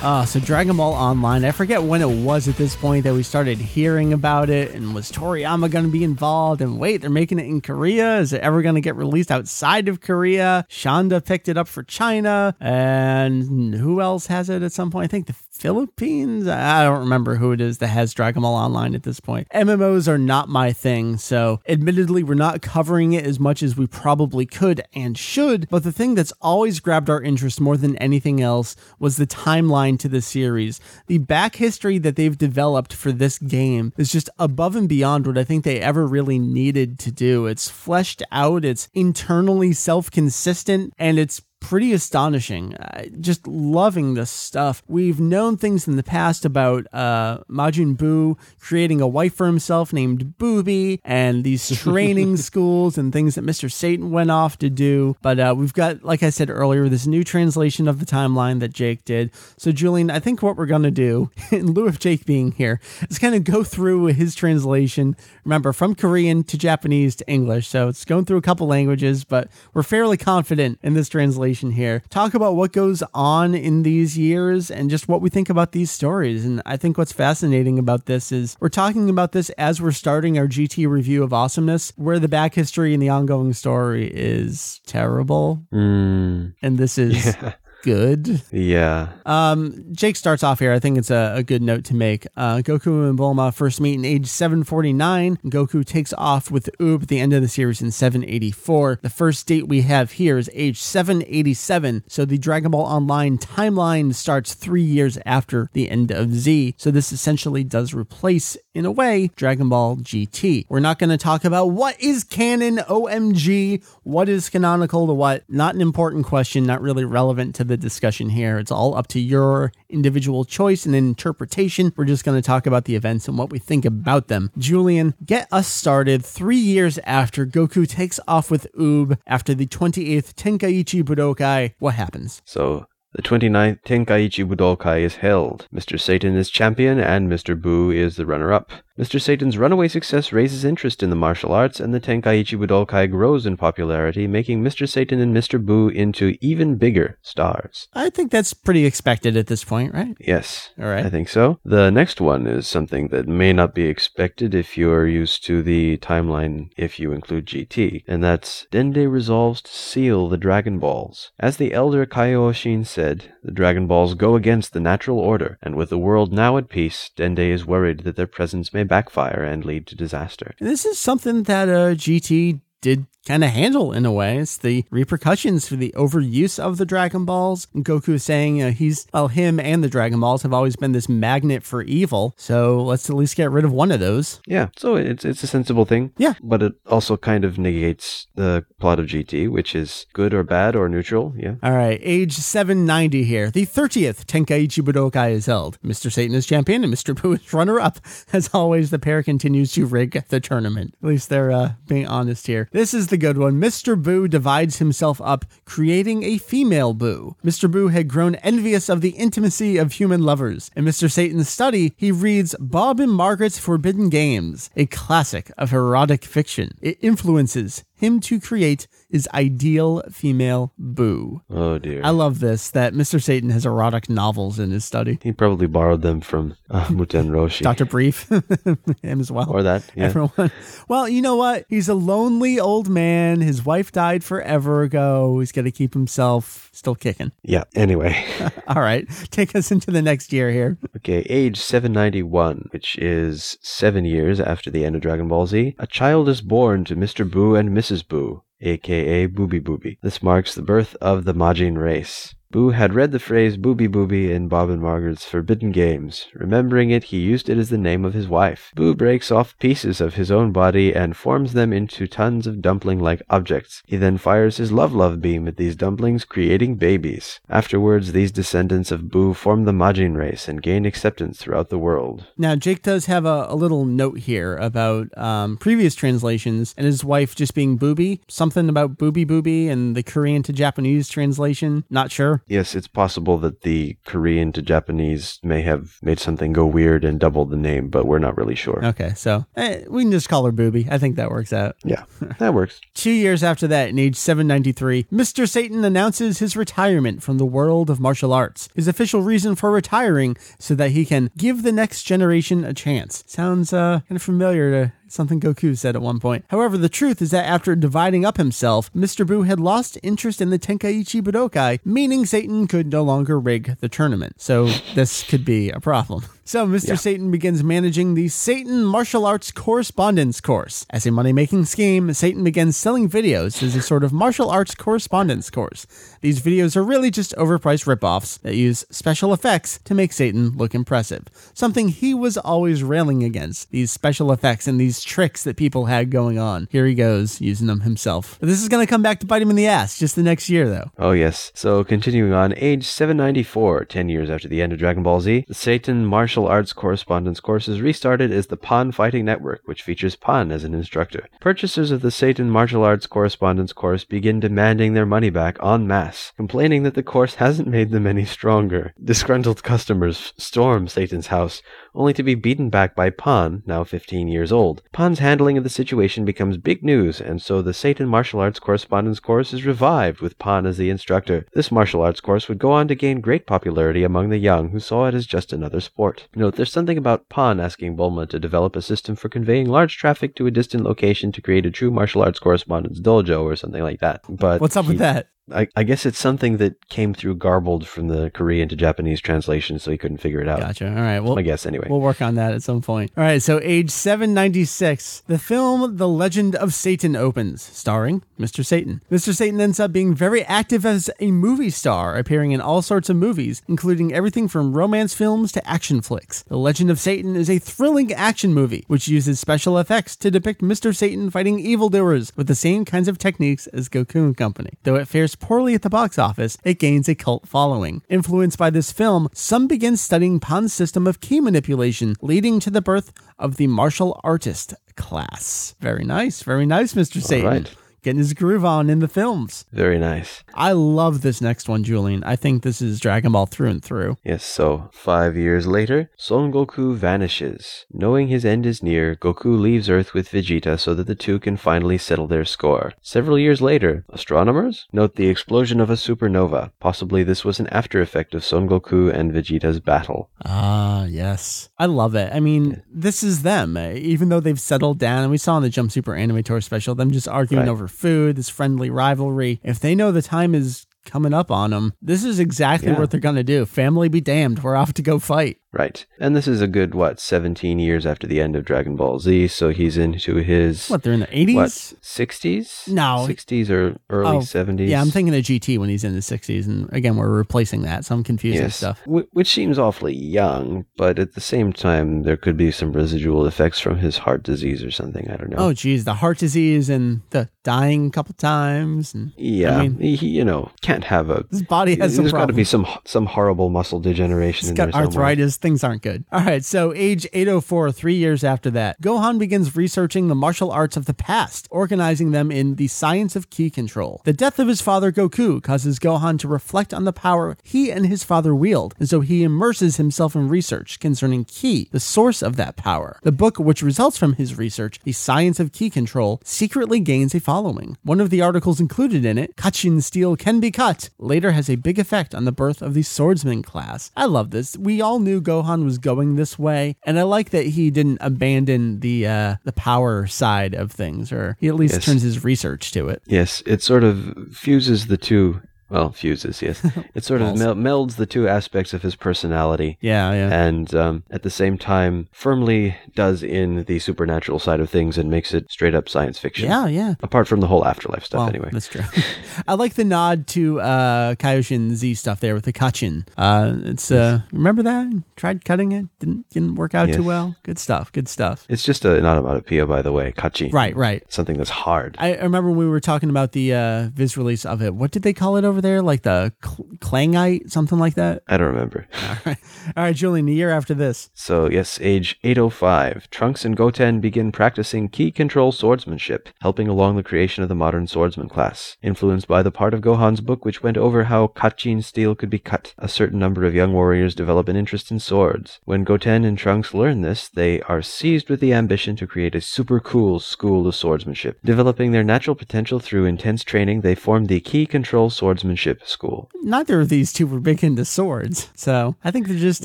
[0.04, 3.22] Uh, so Dragon Ball Online, I forget when it was at this point that we
[3.22, 6.60] started hearing about it, and was Toriyama going to be involved?
[6.60, 8.18] And wait, they're making it in Korea.
[8.18, 10.66] Is it ever going to get released outside of Korea?
[10.68, 15.04] Shanda picked it up for China, and who else has it at some point?
[15.04, 15.32] I think the
[15.64, 16.46] Philippines.
[16.46, 19.48] I don't remember who it is that has Dragon Ball Online at this point.
[19.48, 23.86] MMOs are not my thing, so admittedly, we're not covering it as much as we
[23.86, 25.66] probably could and should.
[25.70, 29.98] But the thing that's always grabbed our interest more than anything else was the timeline
[30.00, 30.80] to the series.
[31.06, 35.38] The back history that they've developed for this game is just above and beyond what
[35.38, 37.46] I think they ever really needed to do.
[37.46, 42.74] It's fleshed out, it's internally self consistent, and it's pretty astonishing.
[42.74, 44.82] Uh, just loving this stuff.
[44.86, 49.90] We've known things in the past about uh, Majin Buu creating a wife for himself
[49.90, 53.72] named Booby, and these training schools and things that Mr.
[53.72, 55.16] Satan went off to do.
[55.22, 58.74] But uh, we've got, like I said earlier, this new translation of the timeline that
[58.74, 59.30] Jake did.
[59.56, 62.78] So, Julian, I think what we're going to do, in lieu of Jake being here,
[63.08, 65.16] is kind of go through his translation.
[65.44, 67.68] Remember, from Korean to Japanese to English.
[67.68, 72.02] So it's going through a couple languages, but we're fairly confident in this translation here.
[72.10, 75.90] Talk about what goes on in these years and just what we think about these
[75.90, 76.44] stories.
[76.44, 80.38] And I think what's fascinating about this is we're talking about this as we're starting
[80.38, 85.62] our GT review of awesomeness, where the back history and the ongoing story is terrible.
[85.72, 87.54] Mm, And this is yeah.
[87.84, 88.42] Good.
[88.50, 89.12] Yeah.
[89.26, 90.72] Um, Jake starts off here.
[90.72, 92.26] I think it's a, a good note to make.
[92.34, 95.36] Uh, Goku and Bulma first meet in age 749.
[95.44, 99.00] Goku takes off with Oob at the end of the series in 784.
[99.02, 102.04] The first date we have here is age 787.
[102.08, 106.74] So the Dragon Ball Online timeline starts three years after the end of Z.
[106.78, 110.66] So this essentially does replace, in a way, Dragon Ball GT.
[110.68, 115.44] We're not going to talk about what is canon, OMG, what is canonical to what.
[115.48, 118.58] Not an important question, not really relevant to the discussion here.
[118.58, 121.92] It's all up to your individual choice and interpretation.
[121.96, 124.50] We're just going to talk about the events and what we think about them.
[124.58, 130.34] Julian, get us started three years after Goku takes off with Oob after the 28th
[130.34, 131.74] Tenkaichi Budokai.
[131.78, 132.42] What happens?
[132.44, 135.68] So the 29th Tenkaichi Budokai is held.
[135.72, 136.00] Mr.
[136.00, 137.60] Satan is champion and Mr.
[137.60, 138.72] Boo is the runner-up.
[138.96, 139.20] Mr.
[139.20, 143.56] Satan's runaway success raises interest in the martial arts, and the Tenkaichi Budokai grows in
[143.56, 144.88] popularity, making Mr.
[144.88, 145.60] Satan and Mr.
[145.60, 147.88] Boo into even bigger stars.
[147.92, 150.14] I think that's pretty expected at this point, right?
[150.20, 151.04] Yes, All right.
[151.04, 151.58] I think so.
[151.64, 155.96] The next one is something that may not be expected if you're used to the
[155.96, 161.32] timeline if you include GT, and that's Dende resolves to seal the Dragon Balls.
[161.40, 165.90] As the elder Kaioshin said, the Dragon Balls go against the natural order, and with
[165.90, 169.86] the world now at peace, Dende is worried that their presence may backfire and lead
[169.88, 170.54] to disaster.
[170.60, 174.38] This is something that uh, GT did kind of handle in a way.
[174.38, 177.66] It's the repercussions for the overuse of the Dragon Balls.
[177.74, 180.92] And Goku is saying uh, he's, well, him and the Dragon Balls have always been
[180.92, 182.34] this magnet for evil.
[182.36, 184.40] So let's at least get rid of one of those.
[184.46, 186.12] Yeah, so it's it's a sensible thing.
[186.18, 186.34] Yeah.
[186.42, 190.76] But it also kind of negates the plot of GT, which is good or bad
[190.76, 191.32] or neutral.
[191.36, 191.54] Yeah.
[191.62, 193.50] All right, age 790 here.
[193.50, 195.80] The 30th Tenkaichi Budokai is held.
[195.82, 196.12] Mr.
[196.12, 197.20] Satan is champion and Mr.
[197.20, 197.98] Boo is runner up.
[198.32, 200.94] As always, the pair continues to rig the tournament.
[201.02, 202.68] At least they're uh, being honest here.
[202.74, 203.60] This is the good one.
[203.60, 203.96] Mr.
[203.96, 207.36] Boo divides himself up, creating a female Boo.
[207.44, 207.70] Mr.
[207.70, 210.72] Boo had grown envious of the intimacy of human lovers.
[210.74, 211.08] In Mr.
[211.08, 216.72] Satan's study, he reads Bob and Margaret's Forbidden Games, a classic of erotic fiction.
[216.82, 221.40] It influences him to create his ideal female Boo.
[221.48, 222.00] Oh dear.
[222.02, 223.22] I love this that Mr.
[223.22, 225.20] Satan has erotic novels in his study.
[225.22, 227.62] he probably borrowed them from uh, Muten Roshi.
[227.62, 227.84] Dr.
[227.84, 228.28] Brief,
[229.02, 229.48] him as well.
[229.48, 229.84] Or that.
[229.94, 230.06] Yeah.
[230.06, 230.50] Everyone.
[230.88, 231.64] Well, you know what?
[231.68, 233.40] He's a lonely old man.
[233.40, 235.38] His wife died forever ago.
[235.38, 237.30] He's got to keep himself still kicking.
[237.42, 237.64] Yeah.
[237.74, 238.22] Anyway.
[238.66, 239.08] All right.
[239.30, 240.76] Take us into the next year here.
[240.96, 245.86] Okay, age 791, which is seven years after the end of Dragon Ball Z, a
[245.86, 247.28] child is born to Mr.
[247.30, 248.06] Boo and Mrs.
[248.06, 249.98] Boo, aka Booby Booby.
[250.02, 252.33] This marks the birth of the Majin race.
[252.54, 256.28] Boo had read the phrase booby booby in Bob and Margaret's Forbidden Games.
[256.34, 258.70] Remembering it, he used it as the name of his wife.
[258.76, 263.00] Boo breaks off pieces of his own body and forms them into tons of dumpling
[263.00, 263.82] like objects.
[263.86, 267.40] He then fires his love love beam at these dumplings, creating babies.
[267.50, 272.26] Afterwards, these descendants of Boo form the Majin race and gain acceptance throughout the world.
[272.38, 277.04] Now, Jake does have a, a little note here about um, previous translations and his
[277.04, 278.20] wife just being booby.
[278.28, 281.82] Something about booby booby and the Korean to Japanese translation.
[281.90, 282.42] Not sure.
[282.46, 287.18] Yes, it's possible that the Korean to Japanese may have made something go weird and
[287.18, 288.84] doubled the name, but we're not really sure.
[288.84, 290.86] Okay, so eh, we can just call her booby.
[290.90, 291.76] I think that works out.
[291.84, 292.04] Yeah,
[292.38, 292.80] that works.
[292.94, 295.48] Two years after that, in age 793, Mr.
[295.48, 298.68] Satan announces his retirement from the world of martial arts.
[298.74, 303.24] His official reason for retiring so that he can give the next generation a chance.
[303.26, 306.44] Sounds uh, kind of familiar to something Goku said at one point.
[306.48, 309.26] However, the truth is that after dividing up himself, Mr.
[309.26, 313.88] Boo had lost interest in the Tenkaichi Budokai, meaning Satan could no longer rig the
[313.88, 314.40] tournament.
[314.40, 316.24] So this could be a problem.
[316.46, 316.88] So Mr.
[316.88, 316.94] Yeah.
[316.96, 320.84] Satan begins managing the Satan Martial Arts Correspondence Course.
[320.90, 325.48] As a money-making scheme, Satan begins selling videos as a sort of martial arts correspondence
[325.48, 325.86] course.
[326.20, 330.74] These videos are really just overpriced ripoffs that use special effects to make Satan look
[330.74, 331.24] impressive.
[331.54, 336.10] Something he was always railing against, these special effects and these tricks that people had
[336.10, 336.68] going on.
[336.70, 338.38] Here he goes, using them himself.
[338.40, 340.50] This is going to come back to bite him in the ass just the next
[340.50, 340.90] year, though.
[340.98, 341.52] Oh, yes.
[341.54, 346.04] So, continuing on, age 794, 10 years after the end of Dragon Ball Z, Satan
[346.04, 350.50] Martial Martial arts Correspondence Course is restarted as the Pan Fighting Network, which features Pan
[350.50, 351.28] as an instructor.
[351.40, 356.32] Purchasers of the Satan Martial Arts Correspondence Course begin demanding their money back en masse,
[356.36, 358.94] complaining that the course hasn't made them any stronger.
[359.00, 361.62] Disgruntled customers storm Satan's house,
[361.94, 364.82] only to be beaten back by Pan, now 15 years old.
[364.90, 369.20] Pan's handling of the situation becomes big news, and so the Satan Martial Arts Correspondence
[369.20, 371.46] Course is revived with Pan as the instructor.
[371.54, 374.80] This martial arts course would go on to gain great popularity among the young who
[374.80, 376.23] saw it as just another sport.
[376.34, 380.34] Note, there's something about Pan asking Bulma to develop a system for conveying large traffic
[380.36, 384.00] to a distant location to create a true martial arts correspondence dojo or something like
[384.00, 384.22] that.
[384.28, 385.28] But What's up he- with that?
[385.52, 389.78] I, I guess it's something that came through garbled from the Korean to Japanese translation,
[389.78, 390.60] so he couldn't figure it out.
[390.60, 390.88] Gotcha.
[390.88, 391.20] All right.
[391.20, 391.86] Well, I guess anyway.
[391.90, 393.12] We'll work on that at some point.
[393.16, 398.64] All right, so age 796, the film The Legend of Satan opens, starring Mr.
[398.64, 399.02] Satan.
[399.10, 399.34] Mr.
[399.34, 403.16] Satan ends up being very active as a movie star, appearing in all sorts of
[403.16, 406.42] movies, including everything from romance films to action flicks.
[406.44, 410.62] The Legend of Satan is a thrilling action movie which uses special effects to depict
[410.62, 410.94] Mr.
[410.94, 414.70] Satan fighting evildoers with the same kinds of techniques as Goku and Company.
[414.84, 418.02] Though it fares poorly at the box office, it gains a cult following.
[418.08, 422.82] Influenced by this film, some begin studying Pan's system of ki manipulation, leading to the
[422.82, 425.74] birth of the martial artist class.
[425.80, 427.22] Very nice, very nice, Mr.
[427.22, 427.66] Satan.
[428.04, 429.64] Getting his groove on in the films.
[429.72, 430.44] Very nice.
[430.54, 432.22] I love this next one, Julian.
[432.22, 434.18] I think this is Dragon Ball through and through.
[434.22, 437.86] Yes, so five years later, Son Goku vanishes.
[437.90, 441.56] Knowing his end is near, Goku leaves Earth with Vegeta so that the two can
[441.56, 442.92] finally settle their score.
[443.00, 446.72] Several years later, astronomers note the explosion of a supernova.
[446.80, 450.28] Possibly this was an after effect of Son Goku and Vegeta's battle.
[450.44, 451.70] Ah, yes.
[451.78, 452.30] I love it.
[452.34, 453.76] I mean, this is them.
[453.78, 456.60] eh, Even though they've settled down, and we saw in the Jump Super Anime Tour
[456.60, 457.72] special, them just arguing Right.
[457.72, 459.60] over food, this friendly rivalry.
[459.62, 462.98] If they know the time is coming up on them, this is exactly Yeah.
[462.98, 463.64] what they're going to do.
[463.66, 464.62] Family be damned.
[464.62, 465.58] We're off to go fight.
[465.76, 466.06] Right.
[466.20, 469.48] And this is a good, what, 17 years after the end of Dragon Ball Z,
[469.48, 470.88] so he's into his.
[470.88, 471.54] What, they're in the 80s?
[471.54, 472.88] What, 60s?
[472.88, 473.26] No.
[473.28, 474.88] 60s or early Oh, 70s?
[474.88, 476.66] Yeah, I'm thinking of GT when he's in the 60s.
[476.66, 478.04] And again, we're replacing that.
[478.04, 479.00] So I'm confused with Yes, stuff.
[479.04, 483.46] Wh- which seems awfully young, but at the same time, there could be some residual
[483.46, 485.28] effects from his heart disease or something.
[485.30, 485.56] I don't know.
[485.58, 489.14] Oh, geez, the heart disease and the dying a couple times.
[489.14, 491.44] And yeah, I mean, he, you know, can't have a.
[491.50, 494.76] his body has some There's got to be some some horrible muscle degeneration He's in
[494.76, 495.56] got arthritis.
[495.64, 496.26] Things aren't good.
[496.30, 496.62] All right.
[496.62, 501.14] So, age 804, three years after that, Gohan begins researching the martial arts of the
[501.14, 504.20] past, organizing them in the science of ki control.
[504.26, 508.04] The death of his father, Goku, causes Gohan to reflect on the power he and
[508.04, 512.56] his father wield, and so he immerses himself in research concerning ki, the source of
[512.56, 513.18] that power.
[513.22, 517.40] The book, which results from his research, The Science of Ki Control, secretly gains a
[517.40, 517.96] following.
[518.02, 521.76] One of the articles included in it, Kachin steel can be cut, later has a
[521.76, 524.10] big effect on the birth of the swordsman class.
[524.14, 524.76] I love this.
[524.76, 529.00] We all knew Gohan was going this way, and I like that he didn't abandon
[529.00, 532.04] the uh, the power side of things, or he at least Yes.
[532.04, 533.22] turns his research to it.
[533.26, 536.84] Yes, it sort of fuses the two Well, fuses, yes.
[537.14, 539.98] It sort of mel- melds the two aspects of his personality.
[540.00, 540.48] Yeah, yeah.
[540.66, 545.30] And um, at the same time, firmly does in the supernatural side of things and
[545.30, 546.68] makes it straight up science fiction.
[546.68, 547.14] yeah, yeah.
[547.22, 548.70] Apart from the whole afterlife stuff, Well, anyway.
[548.72, 549.02] that's true.
[549.68, 553.26] I like the nod to uh, Kaioshin Z stuff there with the Kachin.
[553.36, 555.22] Uh, it's uh, remember that?
[555.36, 557.56] Tried cutting it, didn't didn't work out too well.
[557.62, 558.10] Good stuff.
[558.10, 558.66] Good stuff.
[558.68, 560.72] It's just not about a, an onomatopoeia, by the way, kachi.
[560.72, 561.22] Right, right.
[561.32, 562.16] Something that's hard.
[562.18, 564.94] I remember when we were talking about the uh, Viz release of it.
[564.94, 566.02] What did they call it over there?
[566.02, 568.42] Like the clangite, something like that.
[568.48, 569.06] I don't remember.
[569.22, 569.58] All right,
[569.96, 570.48] all right, Julian.
[570.48, 575.72] A year after this, So, yes, age 805, Trunks and Goten begin practicing ki control
[575.72, 578.96] swordsmanship, helping along the creation of the modern swordsman class.
[579.02, 582.58] Influenced by the part of Gohan's book which went over how Kachin steel could be
[582.58, 585.80] cut, a certain number of young warriors develop an interest in swords.
[585.84, 589.60] When Goten and Trunks learn this, they are seized with the ambition to create a
[589.60, 591.58] super cool school of swordsmanship.
[591.64, 595.63] Developing their natural potential through intense training, they form the Ki Control Swordsmanship
[596.04, 596.50] School.
[596.62, 599.84] neither of these two were big into swords, so I think they're just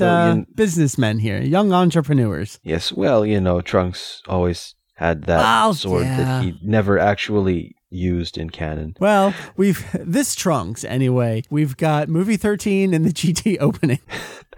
[0.00, 2.58] Well, uh, you- businessmen here, young entrepreneurs.
[2.62, 6.16] Yes, well, you know, Trunks always had that Oh, sword yeah.
[6.18, 8.94] that he never actually used in canon.
[9.00, 11.42] Well, we've this trunks anyway.
[11.50, 13.98] We've got movie thirteen and the GT opening.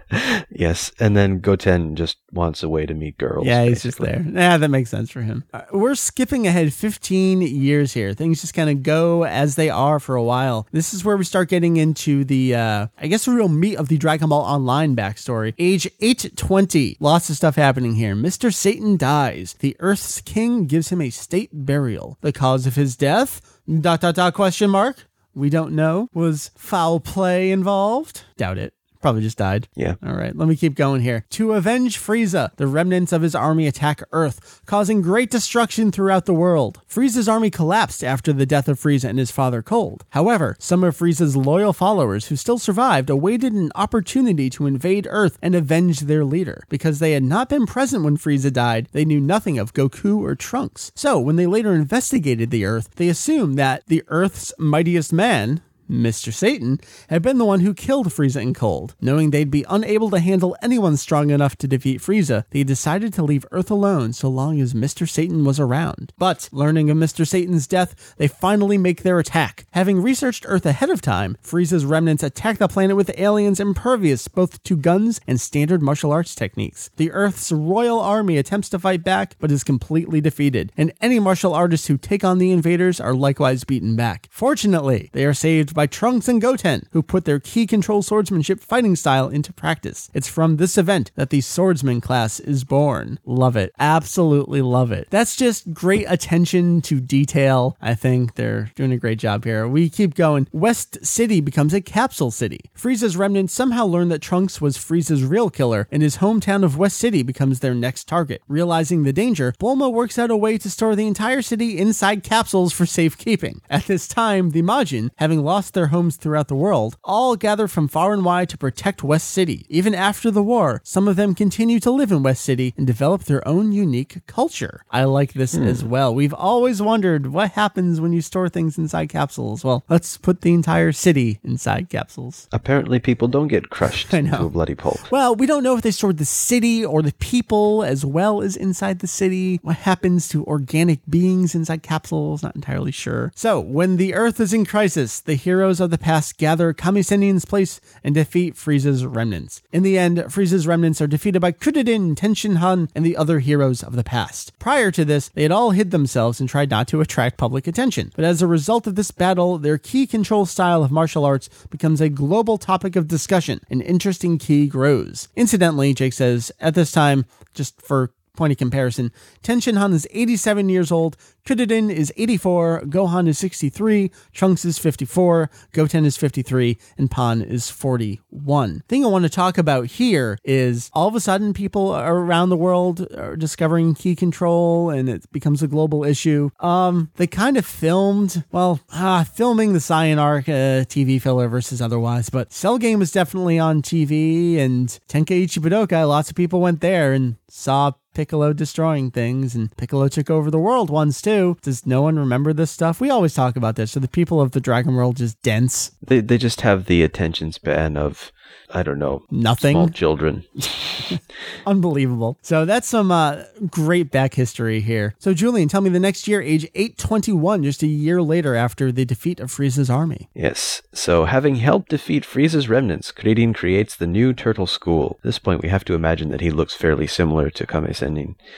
[0.49, 3.45] Yes, and then Goten just wants a way to meet girls.
[3.45, 4.23] Yeah, he's just there.
[4.27, 5.43] Yeah, that makes sense for him.
[5.53, 8.13] Uh, we're skipping ahead 15 years here.
[8.13, 10.67] Things just kind of go as they are for a while.
[10.71, 13.87] This is where we start getting into the, uh, I guess, the real meat of
[13.87, 15.53] the Dragon Ball Online backstory.
[15.57, 16.97] Age 820.
[16.99, 18.15] Lots of stuff happening here.
[18.15, 18.53] Mr.
[18.53, 19.55] Satan dies.
[19.59, 22.17] The Earth's king gives him a state burial.
[22.21, 23.41] The cause of his death?
[23.67, 25.05] Dot dot dot question mark.
[25.35, 26.09] We don't know.
[26.13, 28.23] Was foul play involved?
[28.37, 28.73] Doubt it.
[29.03, 29.67] Probably just died.
[29.75, 29.95] Yeah.
[30.01, 31.25] All right, let me keep going here.
[31.31, 36.33] To avenge Frieza, the remnants of his army attack Earth, causing great destruction throughout the
[36.33, 36.79] world.
[36.89, 40.05] Frieza's army collapsed after the death of Frieza and his father Cold.
[40.11, 45.37] However, some of Frieza's loyal followers who still survived awaited an opportunity to invade Earth
[45.41, 46.63] and avenge their leader.
[46.69, 50.33] Because they had not been present when Frieza died, they knew nothing of Goku or
[50.33, 50.93] Trunks.
[50.95, 56.33] So, when they later investigated the Earth, they assumed that the Earth's mightiest man, Mr.
[56.33, 58.95] Satan had been the one who killed Frieza and Cold.
[59.01, 63.23] Knowing they'd be unable to handle anyone strong enough to defeat Frieza, they decided to
[63.23, 65.07] leave Earth alone so long as Mr.
[65.07, 66.13] Satan was around.
[66.17, 67.27] But, learning of Mr.
[67.27, 69.65] Satan's death, they finally make their attack.
[69.71, 74.63] Having researched Earth ahead of time, Frieza's remnants attack the planet with aliens impervious both
[74.63, 76.89] to guns and standard martial arts techniques.
[76.97, 81.53] The Earth's royal army attempts to fight back, but is completely defeated, and any martial
[81.53, 84.27] artists who take on the invaders are likewise beaten back.
[84.31, 88.95] Fortunately, they are saved by Trunks and Goten, who put their ki control swordsmanship fighting
[88.95, 90.09] style into practice.
[90.13, 93.19] It's from this event that the swordsman class is born.
[93.25, 93.73] Love it.
[93.79, 95.07] Absolutely love it.
[95.09, 97.77] That's just great attention to detail.
[97.81, 99.67] I think they're doing a great job here.
[99.67, 100.47] We keep going.
[100.51, 102.59] West City becomes a capsule city.
[102.77, 106.97] Frieza's remnants somehow learn that Trunks was Frieza's real killer, and his hometown of West
[106.97, 108.41] City becomes their next target.
[108.47, 112.73] Realizing the danger, Bulma works out a way to store the entire city inside capsules
[112.73, 113.61] for safekeeping.
[113.69, 117.87] At this time, the Majin, having lost their homes throughout the world, all gather from
[117.87, 119.65] far and wide to protect West City.
[119.69, 123.23] Even after the war, some of them continue to live in West City and develop
[123.23, 124.83] their own unique culture.
[124.91, 125.63] I like this hmm.
[125.63, 126.13] as well.
[126.13, 129.63] We've always wondered what happens when you store things inside capsules.
[129.63, 132.47] Well, let's put the entire city inside capsules.
[132.51, 135.11] Apparently, people don't get crushed into a bloody pulp.
[135.11, 138.55] Well, we don't know if they stored the city or the people as well as
[138.55, 139.59] inside the city.
[139.63, 142.43] What happens to organic beings inside capsules?
[142.43, 143.31] Not entirely sure.
[143.35, 147.45] So, when the Earth is in crisis, the heroes of the past gather Kame Sennin's
[147.45, 149.61] place and defeat Frieza's remnants.
[149.71, 153.95] In the end, Frieza's remnants are defeated by Krillin, Tenshinhan, and the other heroes of
[153.95, 154.57] the past.
[154.59, 158.11] Prior to this, they had all hid themselves and tried not to attract public attention.
[158.15, 162.01] But as a result of this battle, their ki control style of martial arts becomes
[162.01, 163.59] a global topic of discussion.
[163.69, 165.27] An interesting key grows.
[165.35, 169.11] Incidentally, Jake says, at this time, just for point of comparison,
[169.43, 175.49] Tenshin Han is 87 years old, Krillin is 84, Gohan is 63, Trunks is 54,
[175.71, 178.83] Goten is 53, and Pan is 41.
[178.87, 182.57] Thing I want to talk about here is all of a sudden people around the
[182.57, 186.49] world are discovering ki control and it becomes a global issue.
[186.59, 191.81] Um, they kind of filmed, well, ah, filming the Saiyan Arc uh, TV filler versus
[191.81, 196.81] otherwise, but Cell Game was definitely on TV and Tenkaichi Budokai, lots of people went
[196.81, 201.57] there and saw Piccolo destroying things, and Piccolo took over the world once too.
[201.61, 203.01] Does no one remember this stuff?
[203.01, 203.95] We always talk about this.
[203.97, 205.91] Are the people of the Dragon World just dense?
[206.05, 208.31] They they just have the attention span of
[208.73, 209.73] I don't know Nothing.
[209.75, 210.45] small children.
[211.65, 212.37] Unbelievable.
[212.41, 215.15] So that's some uh, great back history here.
[215.19, 219.05] So, Julian, tell me the next year, age 821, just a year later after the
[219.05, 220.29] defeat of Frieza's army.
[220.33, 220.81] Yes.
[220.93, 225.17] So, having helped defeat Frieza's remnants, Kuririn creates the new Turtle School.
[225.19, 227.93] At this point, we have to imagine that he looks fairly similar to Kame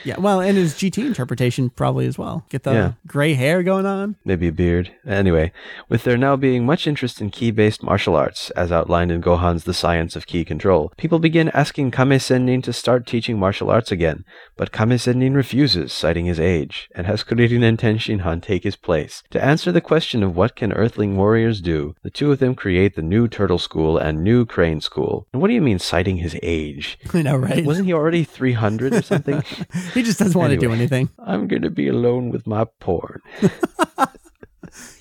[0.04, 2.44] Yeah, well, and his GT interpretation probably as well.
[2.48, 2.92] Get the Yeah.
[3.06, 4.16] gray hair going on.
[4.24, 4.90] Maybe a beard.
[5.06, 5.52] Anyway,
[5.88, 9.64] with there now being much interest in ki based martial arts, as outlined in Gohan's
[9.64, 13.92] The Science of Ki Control, people begin asking Kame Sennin to start teaching martial arts
[13.92, 14.24] again,
[14.56, 19.22] but Kame Sennin refuses, citing his age, and has Kuririn and Tenshinhan take his place.
[19.30, 22.94] To answer the question of what can Earthling warriors do, the two of them create
[22.96, 25.26] the new Turtle School and new Crane School.
[25.32, 26.98] And what do you mean citing his age?
[27.14, 27.64] I know, right?
[27.64, 29.35] Wasn't he already 300 or something?
[29.94, 31.10] he just doesn't want to do anything.
[31.18, 33.20] I'm gonna be alone with my porn.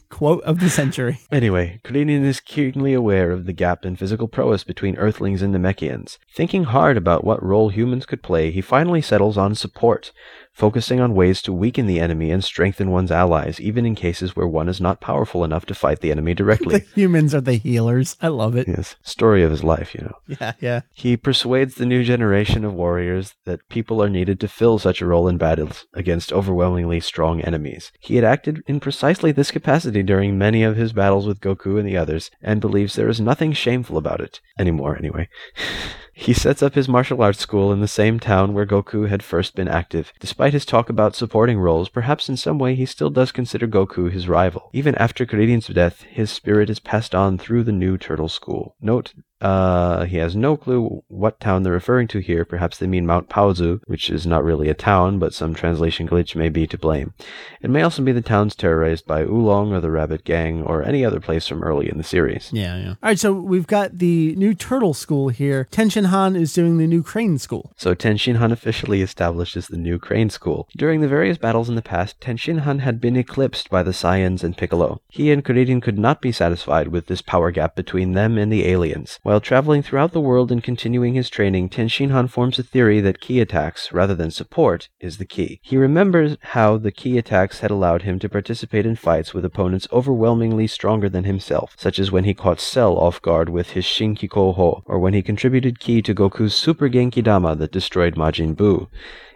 [0.10, 1.20] Quote of the century.
[1.30, 6.20] Anyway, Kuririn is keenly aware of the gap in physical prowess between Earthlings and Namekians.
[6.34, 10.14] Thinking hard about what role humans could play, he finally settles on support,
[10.56, 14.48] focusing on ways to weaken the enemy and strengthen one's allies, even in cases where
[14.48, 16.86] one is not powerful enough to fight the enemy directly.
[16.96, 18.16] The humans are the healers.
[18.22, 18.68] I love it.
[18.68, 20.16] yes, story of his life, you know.
[20.40, 20.82] Yeah, yeah.
[20.94, 25.06] He persuades the new generation of warriors that people are needed to fill such a
[25.06, 27.92] role in battles against overwhelmingly strong enemies.
[28.00, 31.88] He had acted in precisely this capacity during many of his battles with Goku and
[31.88, 34.40] the others, and believes there is nothing shameful about it.
[34.58, 35.28] Anymore, anyway.
[36.18, 39.54] He sets up his martial arts school in the same town where Goku had first
[39.54, 40.14] been active.
[40.22, 44.10] Despite his talk about supporting roles, perhaps in some way he still does consider Goku
[44.10, 44.70] his rival.
[44.72, 48.78] Even after Kuririn's death, his spirit is passed on through the new turtle school.
[48.80, 49.14] Note
[49.46, 52.44] uh, he has no clue what town they're referring to here.
[52.44, 56.36] Perhaps they mean Mount Paozu, which is not really a town, but some translation glitch
[56.36, 57.14] may be to blame.
[57.62, 61.06] It may also be the towns terrorized by Oolong or the Rabbit Gang or any
[61.06, 62.50] other place from early in the series.
[62.52, 62.90] Yeah, yeah.
[62.90, 65.68] All right, so we've got the new turtle school here.
[65.72, 67.72] Tenshin Han is doing the new crane school.
[67.76, 70.68] So Tenshin Han officially established as the new Crane School.
[70.76, 74.44] During the various battles in the past, Tenshin Han had been eclipsed by the Saiyans
[74.44, 75.02] and Piccolo.
[75.08, 78.66] He and Kuririn could not be satisfied with this power gap between them and the
[78.66, 79.20] aliens.
[79.22, 83.40] While traveling throughout the world and continuing his training, Tenshinhan forms a theory that ki
[83.40, 85.60] attacks, rather than support, is the key.
[85.62, 89.88] He remembers how the ki attacks had allowed him to participate in fights with opponents
[89.92, 94.56] overwhelmingly stronger than himself, such as when he caught Cell off guard with his Shinkiko
[94.56, 98.88] Ho, or when he contributed ki to Goku's Super Genki Dama that destroyed Majin Buu.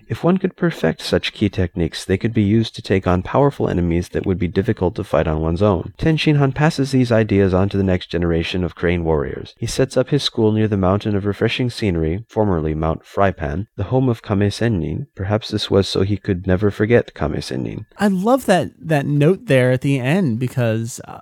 [0.10, 3.70] If one could perfect such ki techniques, they could be used to take on powerful
[3.70, 5.94] enemies that would be difficult to fight on one's own.
[6.00, 9.54] Tenshinhan passes these ideas on to the next generation of Crane warriors.
[9.60, 13.86] He sets up his school near the mountain of refreshing scenery, formerly Mount Frypan, the
[13.86, 15.06] home of Kame Sennin.
[15.16, 17.86] Perhaps this was so he could never forget Kame Sennin.
[17.98, 21.22] I love that that note there at the end because uh,